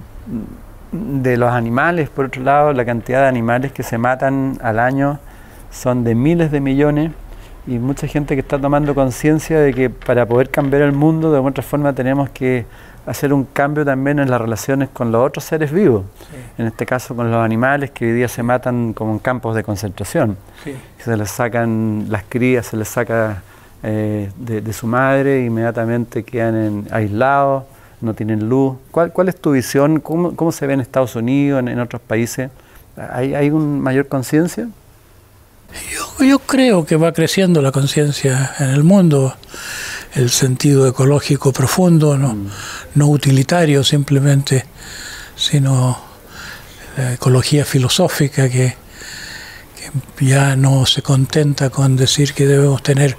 [0.92, 2.08] de los animales.
[2.08, 5.18] Por otro lado, la cantidad de animales que se matan al año
[5.70, 7.10] son de miles de millones
[7.66, 11.36] y mucha gente que está tomando conciencia de que para poder cambiar el mundo, de
[11.36, 12.66] alguna otra forma tenemos que
[13.06, 16.04] hacer un cambio también en las relaciones con los otros seres vivos.
[16.58, 19.62] En este caso con los animales que hoy día se matan como en campos de
[19.62, 20.36] concentración.
[20.98, 23.42] Se les sacan las crías, se les saca
[23.82, 27.64] eh, de, su madre, inmediatamente quedan aislados,
[28.00, 28.76] no tienen luz.
[28.90, 30.00] ¿Cuál, cuál es tu visión?
[30.00, 32.50] ¿Cómo, ¿Cómo, se ve en Estados Unidos, en, otros países?
[32.96, 34.68] ¿Hay, hay una mayor conciencia?
[35.92, 39.36] Yo, yo, creo que va creciendo la conciencia en el mundo,
[40.14, 42.50] el sentido ecológico profundo, no, mm.
[42.94, 44.64] no utilitario simplemente,
[45.36, 45.98] sino
[46.96, 48.76] la ecología filosófica que,
[50.16, 53.16] que ya no se contenta con decir que debemos tener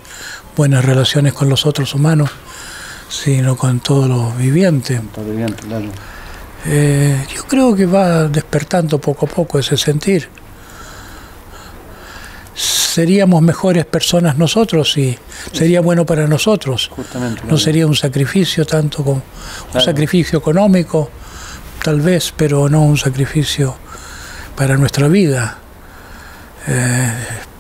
[0.56, 2.30] buenas relaciones con los otros humanos,
[3.10, 5.02] sino con todos los vivientes.
[6.68, 10.30] Eh, yo creo que va despertando poco a poco ese sentir.
[12.96, 15.20] Seríamos mejores personas nosotros y
[15.52, 16.90] sería bueno para nosotros.
[17.46, 19.22] no sería un sacrificio tanto como
[19.74, 21.10] un sacrificio económico,
[21.84, 23.76] tal vez, pero no un sacrificio
[24.56, 25.58] para nuestra vida.
[26.68, 27.12] Eh,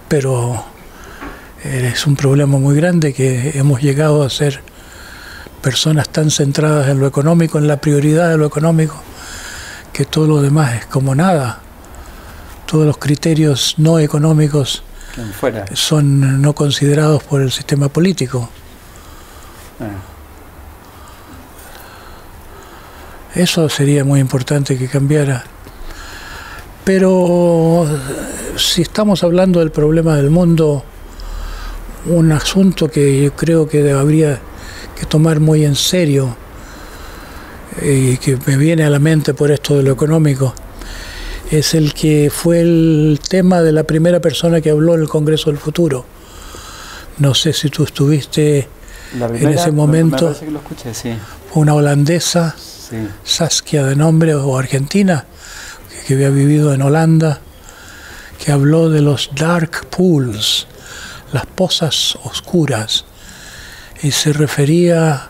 [0.08, 0.64] pero
[1.66, 4.62] es un problema muy grande que hemos llegado a ser
[5.62, 9.04] personas tan centradas en lo económico, en la prioridad de lo económico,
[9.92, 11.60] que todo lo demás es como nada.
[12.66, 14.86] Todos los criterios no económicos
[15.74, 18.50] son no considerados por el sistema político.
[19.80, 20.16] Ah.
[23.36, 25.44] Eso sería muy importante que cambiara.
[26.86, 27.86] Pero
[28.58, 30.86] si estamos hablando del problema del mundo,
[32.06, 34.40] un asunto que yo creo que habría
[34.98, 36.38] que tomar muy en serio
[37.82, 40.54] y que me viene a la mente por esto de lo económico,
[41.52, 45.50] es el que fue el tema de la primera persona que habló en el Congreso
[45.50, 46.06] del Futuro.
[47.18, 48.68] No sé si tú estuviste
[49.14, 50.36] en ese momento.
[51.54, 52.56] Una holandesa,
[53.24, 55.26] Saskia de nombre, o argentina,
[56.08, 57.40] que había vivido en Holanda,
[58.44, 60.68] que habló de los dark pools,
[61.32, 63.06] las pozas oscuras
[64.02, 65.30] y se refería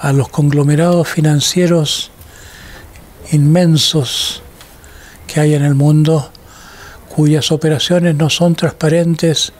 [0.00, 2.10] a los conglomerados financieros
[3.32, 4.42] inmensos
[5.32, 6.30] que hay en el mundo
[7.08, 9.52] cuyas operaciones no son transparentes,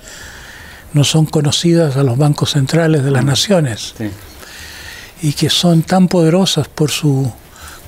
[0.92, 3.94] no son conocidas a los bancos centrales de las naciones
[5.22, 7.32] y que son tan poderosas por su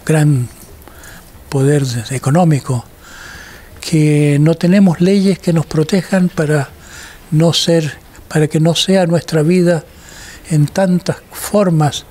[0.07, 0.49] gran
[1.51, 2.87] poder económico
[3.81, 6.71] que no tenemos leyes que nos protejan para
[7.31, 9.85] no ser, para que no sea nuestra vida
[10.51, 12.07] en tantas formas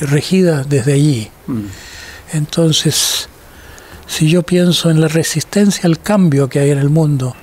[0.00, 1.30] regidas desde allí.
[1.46, 1.66] Mm.
[2.32, 3.28] Entonces,
[4.06, 7.34] si yo pienso en la resistencia al cambio que hay en el mundo,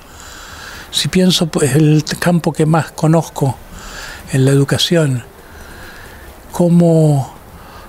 [0.90, 3.56] si pienso pues el campo que más conozco
[4.32, 5.24] en la educación,
[6.52, 7.34] como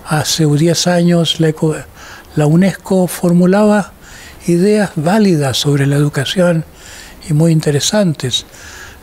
[0.08, 1.54] hace 10 años la,
[2.36, 3.94] la UNESCO formulaba
[4.48, 6.66] ideas válidas sobre la educación
[7.30, 8.46] y muy interesantes.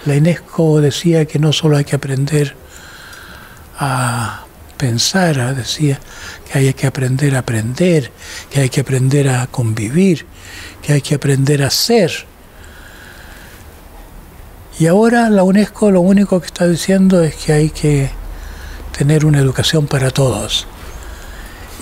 [0.04, 2.56] La UNESCO decía que no solo hay que aprender
[3.78, 4.41] a
[4.82, 6.00] pensar, decía
[6.50, 8.10] que hay que aprender a aprender,
[8.50, 10.26] que hay que aprender a convivir,
[10.82, 12.10] que hay que aprender a ser.
[14.80, 18.10] Y ahora la UNESCO lo único que está diciendo es que hay que
[18.98, 20.66] tener una educación para todos.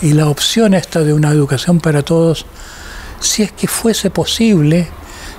[0.02, 2.44] Y la opción esta de una educación para todos,
[3.18, 4.88] si es que fuese posible,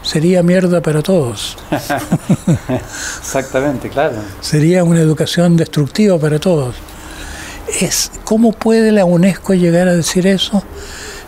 [0.02, 1.60] sería mierda para todos.
[3.22, 4.16] Exactamente, claro.
[4.40, 6.76] Sería una educación destructiva para todos.
[7.80, 10.64] Es, ¿Cómo puede la UNESCO llegar a decir eso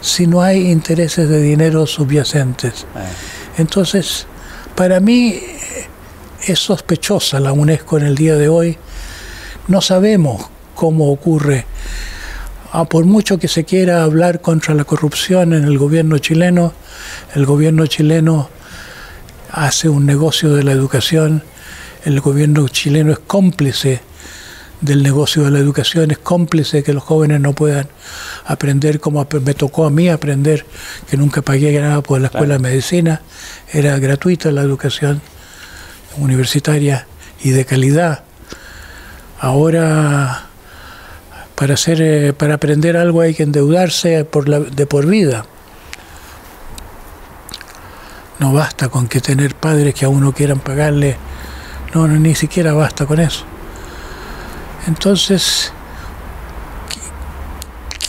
[0.02, 2.82] si no hay intereses de dinero subyacentes?
[2.96, 3.58] Eh.
[3.58, 4.28] Entonces,
[4.76, 5.40] para mí
[6.46, 8.78] es sospechosa la UNESCO en el día de hoy.
[9.68, 11.66] No sabemos cómo ocurre.
[12.72, 16.74] Ah, por mucho que se quiera hablar contra la corrupción en el gobierno chileno,
[17.36, 18.50] el gobierno chileno
[19.52, 21.44] hace un negocio de la educación,
[22.04, 24.02] el gobierno chileno es cómplice
[24.84, 27.88] del negocio de la educación, es cómplice de que los jóvenes no puedan
[28.46, 30.66] aprender como me tocó a mí aprender,
[31.10, 33.22] que nunca pagué nada por la escuela de medicina,
[33.72, 35.22] era gratuita la educación
[36.18, 37.08] universitaria
[37.42, 38.24] y de calidad.
[39.40, 40.48] Ahora,
[41.56, 45.46] para, hacer, eh, para aprender algo hay que endeudarse por la, de por vida.
[48.40, 51.16] No basta con que tener padres que a uno quieran pagarle,
[51.94, 53.46] no, ni siquiera basta con eso.
[54.88, 55.72] Entonces,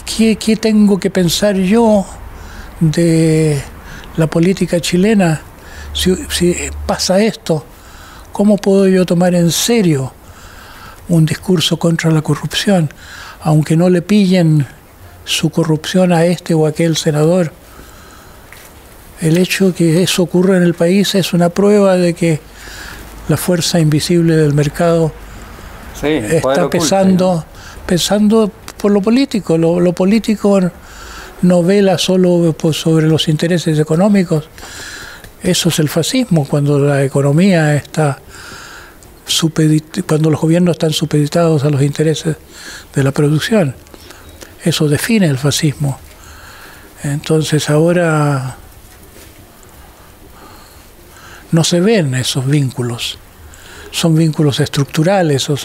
[0.05, 2.05] ¿qué, ¿qué, tengo que pensar yo
[2.81, 3.63] de
[4.17, 5.41] la política chilena
[5.93, 6.13] si,
[6.85, 7.65] pasa esto?
[8.33, 10.13] ¿Cómo puedo yo tomar en serio
[11.09, 12.93] un discurso contra la corrupción,
[13.43, 14.67] aunque no le pillen
[15.25, 17.53] su corrupción a este o aquel senador?
[19.21, 22.41] El hecho que eso ocurra en el país es una prueba de que
[23.29, 25.13] la fuerza invisible del mercado
[26.03, 27.45] está pesando,
[27.87, 29.57] pesando por lo político.
[29.59, 30.61] Lo, político
[31.43, 34.49] no vela solo sobre los intereses económicos.
[35.43, 38.19] Eso es el fascismo, cuando la economía está
[40.07, 42.37] cuando los gobiernos están supeditados a los intereses
[42.95, 43.75] de la producción.
[44.63, 45.99] Eso define el fascismo.
[47.03, 48.57] Entonces ahora
[51.53, 53.19] no se ven esos vínculos.
[53.95, 55.57] Son vínculos estructurales, o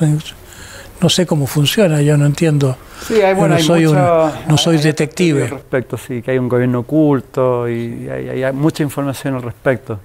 [1.01, 2.77] no sé cómo funciona, yo no entiendo.
[3.01, 5.45] Sí, hay, bueno, no, soy no soy detective.
[5.45, 9.99] Al respecto, sí, que hay un gobierno oculto y hay, mucha información al respecto.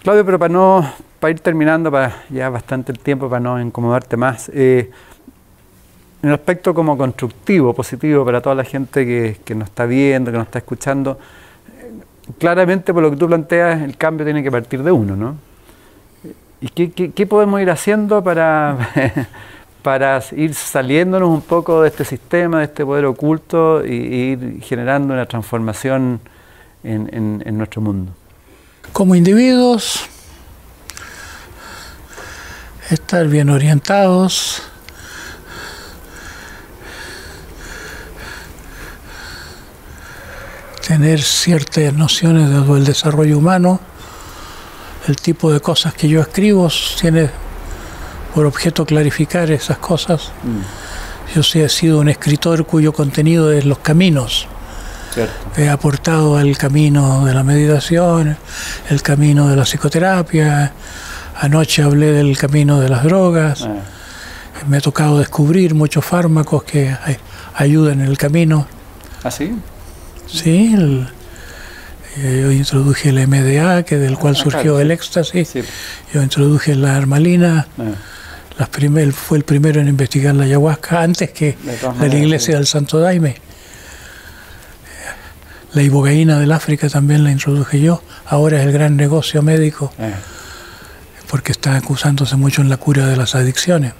[0.00, 4.16] Claudio, pero para no para ir terminando, para ya bastante el tiempo, para no incomodarte
[4.16, 4.88] más, eh,
[6.22, 10.30] en el aspecto como constructivo, positivo para toda la gente que, que nos está viendo,
[10.30, 11.18] que nos está escuchando,
[12.38, 15.47] claramente por lo que tú planteas, el cambio tiene que partir de uno, ¿no?
[16.60, 18.90] ¿Y qué, podemos ir haciendo para,
[19.82, 25.14] para ir saliéndonos un poco de este sistema, de este poder oculto y, ir generando
[25.14, 26.20] una transformación
[26.82, 28.12] en, en nuestro mundo?
[28.92, 30.08] Como individuos,
[32.90, 34.62] estar bien orientados,
[40.86, 43.78] tener ciertas nociones del desarrollo humano.
[45.08, 47.30] El tipo de cosas que yo escribo tiene
[48.34, 50.30] por objeto clarificar esas cosas.
[50.44, 51.34] Mm.
[51.34, 54.46] Yo sí he sido un escritor cuyo contenido es los caminos.
[55.56, 58.36] He aportado al camino de la meditación,
[58.88, 60.72] el camino de la psicoterapia.
[61.40, 63.62] Anoche hablé del camino de las drogas.
[63.62, 63.80] Ah.
[64.68, 66.94] Me ha tocado descubrir muchos fármacos que
[67.54, 68.66] ayudan en el camino.
[69.24, 69.56] ¿Ah, sí?
[70.26, 71.06] Sí, eh,
[72.22, 75.54] yo introduje el MDA, que del cual ah, surgió el éxtasis.
[76.12, 77.68] Yo introduje la armalina.
[77.78, 78.68] Ah.
[79.12, 81.56] fue el primero en investigar la ayahuasca antes que
[81.98, 83.36] la iglesia del Santo Daime.
[85.74, 88.02] La ibogaína del África también la introduje yo.
[88.26, 90.10] Ahora es el gran negocio médico ah.
[91.30, 93.92] porque está acusándose mucho en la cura de las adicciones.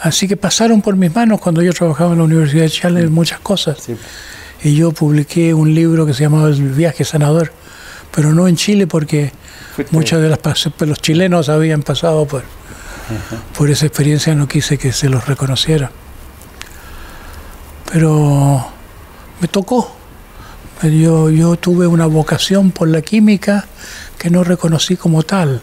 [0.00, 3.40] Así que pasaron por mis manos cuando yo trabajaba en la Universidad de Chile muchas
[3.40, 3.78] cosas
[4.64, 7.52] y yo publiqué un libro que se llamaba El viaje sanador,
[8.10, 9.30] pero no en Chile porque
[9.90, 12.44] muchos de los chilenos habían pasado por,
[13.56, 15.90] por esa experiencia, no quise que se los reconociera.
[17.92, 18.66] Pero
[19.40, 19.94] me tocó.
[20.82, 23.66] Yo, yo tuve una vocación por la química
[24.18, 25.60] que no reconocí como tal.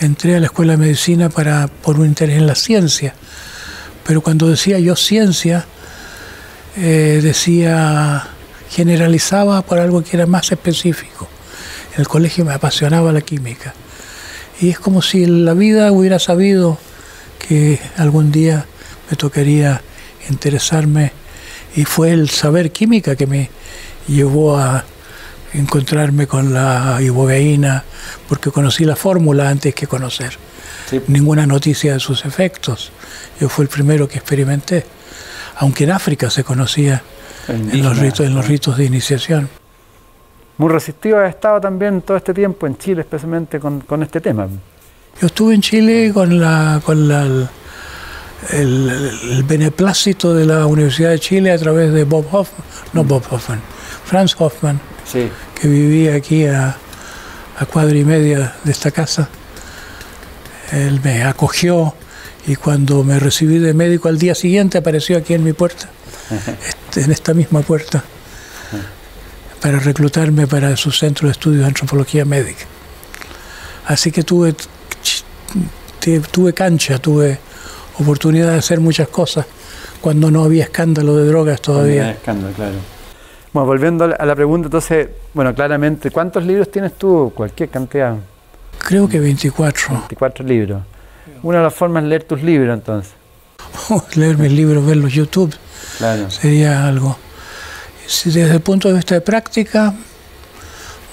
[0.00, 3.14] Entré a la escuela de medicina para, por un interés en la ciencia.
[4.06, 5.66] Pero cuando decía yo ciencia,
[6.76, 8.28] eh, decía,
[8.70, 11.28] generalizaba por algo que era más específico.
[11.94, 13.74] En el colegio me apasionaba la química.
[14.60, 16.78] Y es como si la vida hubiera sabido
[17.38, 18.66] que algún día
[19.10, 19.82] me tocaría
[20.30, 21.12] interesarme
[21.74, 23.50] y fue el saber química que me
[24.06, 24.84] llevó a
[25.52, 27.84] encontrarme con la ibogaína
[28.28, 30.38] porque conocí la fórmula antes que conocer
[31.08, 32.92] ninguna noticia de sus efectos.
[33.40, 34.84] Yo fui el primero que experimenté,
[35.56, 37.02] aunque en África se conocía
[37.48, 39.48] en los, ritos, en los ritos de iniciación.
[40.58, 44.46] Muy resistivo ha estado también todo este tiempo en Chile, especialmente con, este tema.
[45.20, 47.48] Yo estuve en Chile con la, con la,
[48.50, 52.62] el, beneplácito de la Universidad de Chile a través de Bob Hoffman,
[52.92, 53.60] no Bob Hoffman,
[54.04, 54.80] Franz Hoffman,
[55.12, 56.76] que vivía aquí a,
[57.58, 59.28] a cuadra y media de esta casa.
[60.70, 61.94] Él me acogió
[62.46, 65.88] y cuando me recibí de médico al día siguiente apareció aquí en mi puerta,
[66.68, 68.02] este, en esta misma puerta,
[69.60, 72.64] para reclutarme para su centro de estudios de antropología médica.
[73.86, 74.54] Así que tuve,
[76.30, 77.38] tuve cancha, tuve
[77.98, 79.46] oportunidad de hacer muchas cosas
[80.00, 82.10] cuando no había escándalo de drogas todavía.
[82.10, 82.74] escándalo, claro.
[83.52, 87.32] Bueno, volviendo a la pregunta, entonces, bueno, claramente, ¿cuántos libros tienes tú?
[87.34, 88.16] Cualquier cantidad.
[88.78, 89.90] Creo que 24.
[89.90, 90.82] 24 libros.
[91.42, 93.12] Una de las formas es leer tus libros entonces.
[94.14, 95.54] leer mis libros, verlos YouTube,
[95.98, 96.30] claro.
[96.30, 97.18] sería algo.
[98.24, 99.94] Desde el punto de vista de práctica,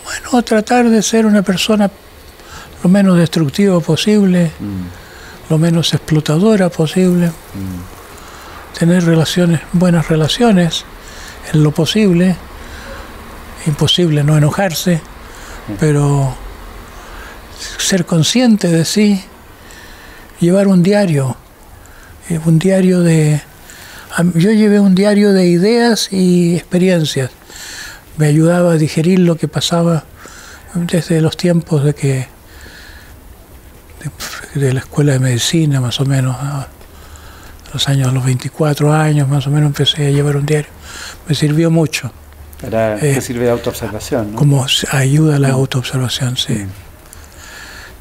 [0.03, 1.89] bueno, tratar de ser una persona
[2.83, 5.51] lo menos destructiva posible, mm.
[5.51, 8.77] lo menos explotadora posible, mm.
[8.77, 10.85] tener relaciones, buenas relaciones
[11.53, 12.35] en lo posible,
[13.65, 15.01] imposible no enojarse,
[15.79, 16.35] pero
[17.77, 19.23] ser consciente de sí,
[20.39, 21.35] llevar un diario,
[22.29, 23.41] eh, un diario de...
[24.33, 27.29] Yo llevé un diario de ideas y experiencias.
[28.17, 30.03] Me ayudaba a digerir lo que pasaba
[30.73, 32.27] desde los tiempos de que
[34.55, 36.67] de, la escuela de medicina, más o menos, a
[37.71, 40.71] los años, los 24 años, más o menos, empecé a llevar un diario.
[41.27, 42.11] Me sirvió mucho.
[42.63, 46.53] Era, eh, sirve de autoobservación, Como ayuda a la autoobservación, sí.
[46.53, 46.88] Mm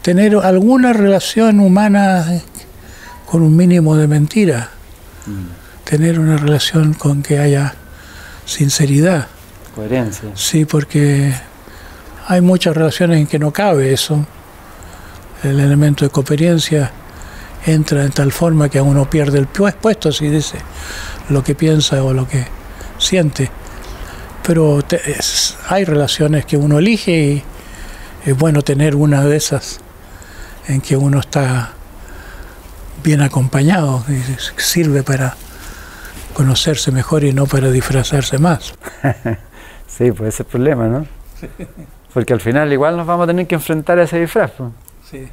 [0.02, 2.42] tener alguna relación humana
[3.26, 4.70] con un mínimo de mentira,
[5.26, 5.84] mm.
[5.84, 7.74] tener una relación con que haya
[8.44, 9.28] sinceridad.
[9.74, 10.30] Coherencia.
[10.34, 11.34] Sí, porque
[12.26, 14.26] hay muchas relaciones en que no cabe eso.
[15.42, 16.90] El elemento de coherencia
[17.66, 20.58] entra en tal forma que uno pierde el puesto si dice
[21.28, 22.46] lo que piensa o lo que
[22.98, 23.50] siente.
[24.42, 24.82] Pero
[25.68, 27.42] hay relaciones que uno elige y
[28.24, 29.80] es bueno tener una de esas
[30.68, 31.72] en que uno está
[33.02, 35.34] bien acompañado y sirve para
[36.34, 38.74] conocerse mejor y no para disfrazarse más.
[39.86, 41.06] sí, pues ese es el problema, ¿no?
[42.14, 44.52] Porque al final igual nos vamos a tener que enfrentar a ese disfraz.
[45.10, 45.28] Sí.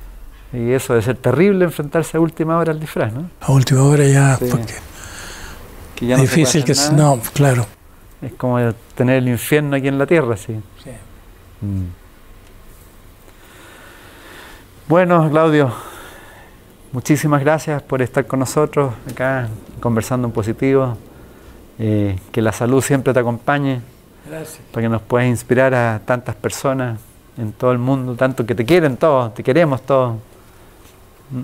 [0.54, 3.30] Y eso debe ser terrible enfrentarse a última hora al disfraz, ¿no?
[3.42, 4.74] A última hora ya, porque
[5.96, 7.66] que ya no difícil que no, claro.
[8.22, 8.58] Es como
[8.96, 10.60] tener el infierno aquí en la tierra, sí.
[10.84, 10.92] sí.
[11.62, 12.05] Mm.
[14.88, 15.74] Bueno, Claudio,
[16.92, 19.50] muchísimas gracias por estar con nosotros acá
[19.80, 20.96] conversando en positivo.
[21.80, 23.82] Eh, que la salud siempre te acompañe.
[24.30, 24.60] Gracias.
[24.72, 27.00] Para que nos puedas inspirar a tantas personas
[27.36, 30.18] en todo el mundo, tanto que te quieren todos, te queremos todos.
[31.32, 31.42] Mm.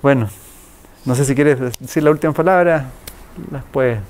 [0.00, 0.30] Bueno,
[1.04, 2.86] no sé si quieres decir la última palabra,
[3.50, 4.00] las puedes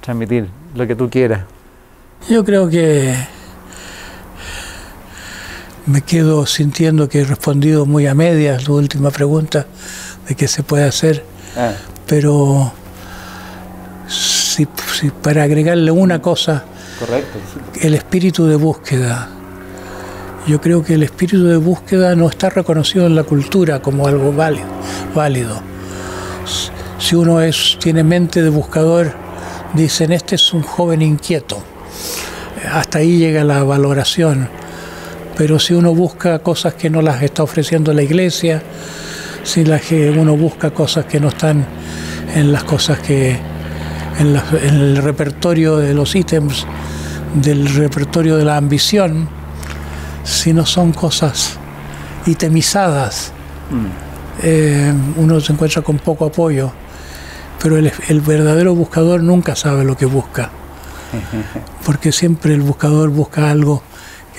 [0.00, 1.42] transmitir, lo que tú quieras.
[2.30, 3.14] Yo creo que
[5.86, 9.66] me quedo sintiendo que he respondido muy a medias la última pregunta
[10.28, 11.24] de qué se puede hacer,
[11.56, 11.72] ah.
[12.06, 12.72] pero
[14.08, 14.66] si,
[15.22, 16.64] para agregarle una cosa,
[17.80, 19.28] el espíritu de búsqueda.
[20.46, 24.32] Yo creo que el espíritu de búsqueda no está reconocido en la cultura como algo
[24.32, 24.66] válido.
[25.14, 25.60] válido.
[26.98, 29.12] Si uno es, tiene mente de buscador,
[29.74, 31.62] dicen, este es un joven inquieto.
[32.72, 34.48] Hasta ahí llega la valoración
[35.36, 38.62] pero si uno busca cosas que no las está ofreciendo la iglesia,
[39.42, 41.64] si la que uno busca cosas que no están
[42.34, 43.38] en las cosas que
[44.18, 46.66] en, el repertorio de los ítems
[47.34, 49.28] del repertorio de la ambición,
[50.22, 51.58] si no son cosas
[52.26, 53.32] itemizadas,
[53.70, 54.42] mm.
[54.42, 56.72] eh, uno se encuentra con poco apoyo,
[57.60, 60.50] pero el, el verdadero buscador nunca sabe lo que busca,
[61.86, 63.82] porque siempre el buscador busca algo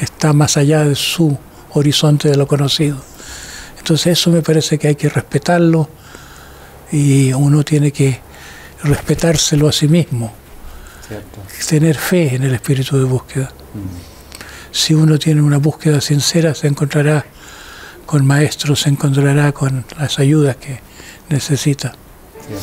[0.04, 1.38] está más allá de su
[1.74, 2.98] horizonte de lo conocido.
[3.78, 5.90] Entonces eso me parece que hay que respetarlo
[6.92, 8.20] y uno tiene que
[8.84, 10.32] respetárselo a sí mismo,
[11.68, 13.46] tener fe en el espíritu de búsqueda.
[13.74, 14.72] Mm.
[14.72, 17.26] Si uno tiene una búsqueda sincera se encontrará
[18.06, 20.80] con maestros se encontrará con las ayudas que
[21.30, 21.94] necesita.
[22.48, 22.54] Sí.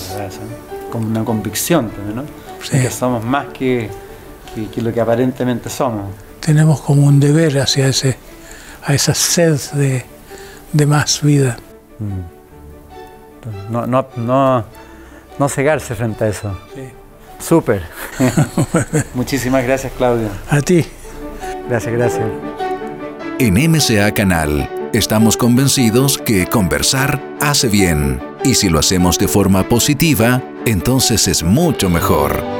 [0.92, 2.24] Como una convicción también, ¿no?
[2.62, 2.78] Sí.
[2.78, 3.88] Que somos más que,
[4.54, 6.10] que- que lo que aparentemente somos.
[6.40, 8.16] Tenemos como un deber hacia ese,
[8.84, 10.04] a esa sed de,
[10.72, 11.56] de más vida.
[13.70, 14.64] No, no, no,
[15.38, 16.58] no cegarse frente a eso.
[17.38, 17.82] Súper.
[19.14, 20.28] Muchísimas gracias, Claudio.
[20.48, 20.86] A ti.
[21.68, 22.24] Gracias, gracias.
[23.38, 29.68] En MCA Canal estamos convencidos que conversar hace bien y si lo hacemos de forma
[29.68, 32.59] positiva, entonces es mucho mejor.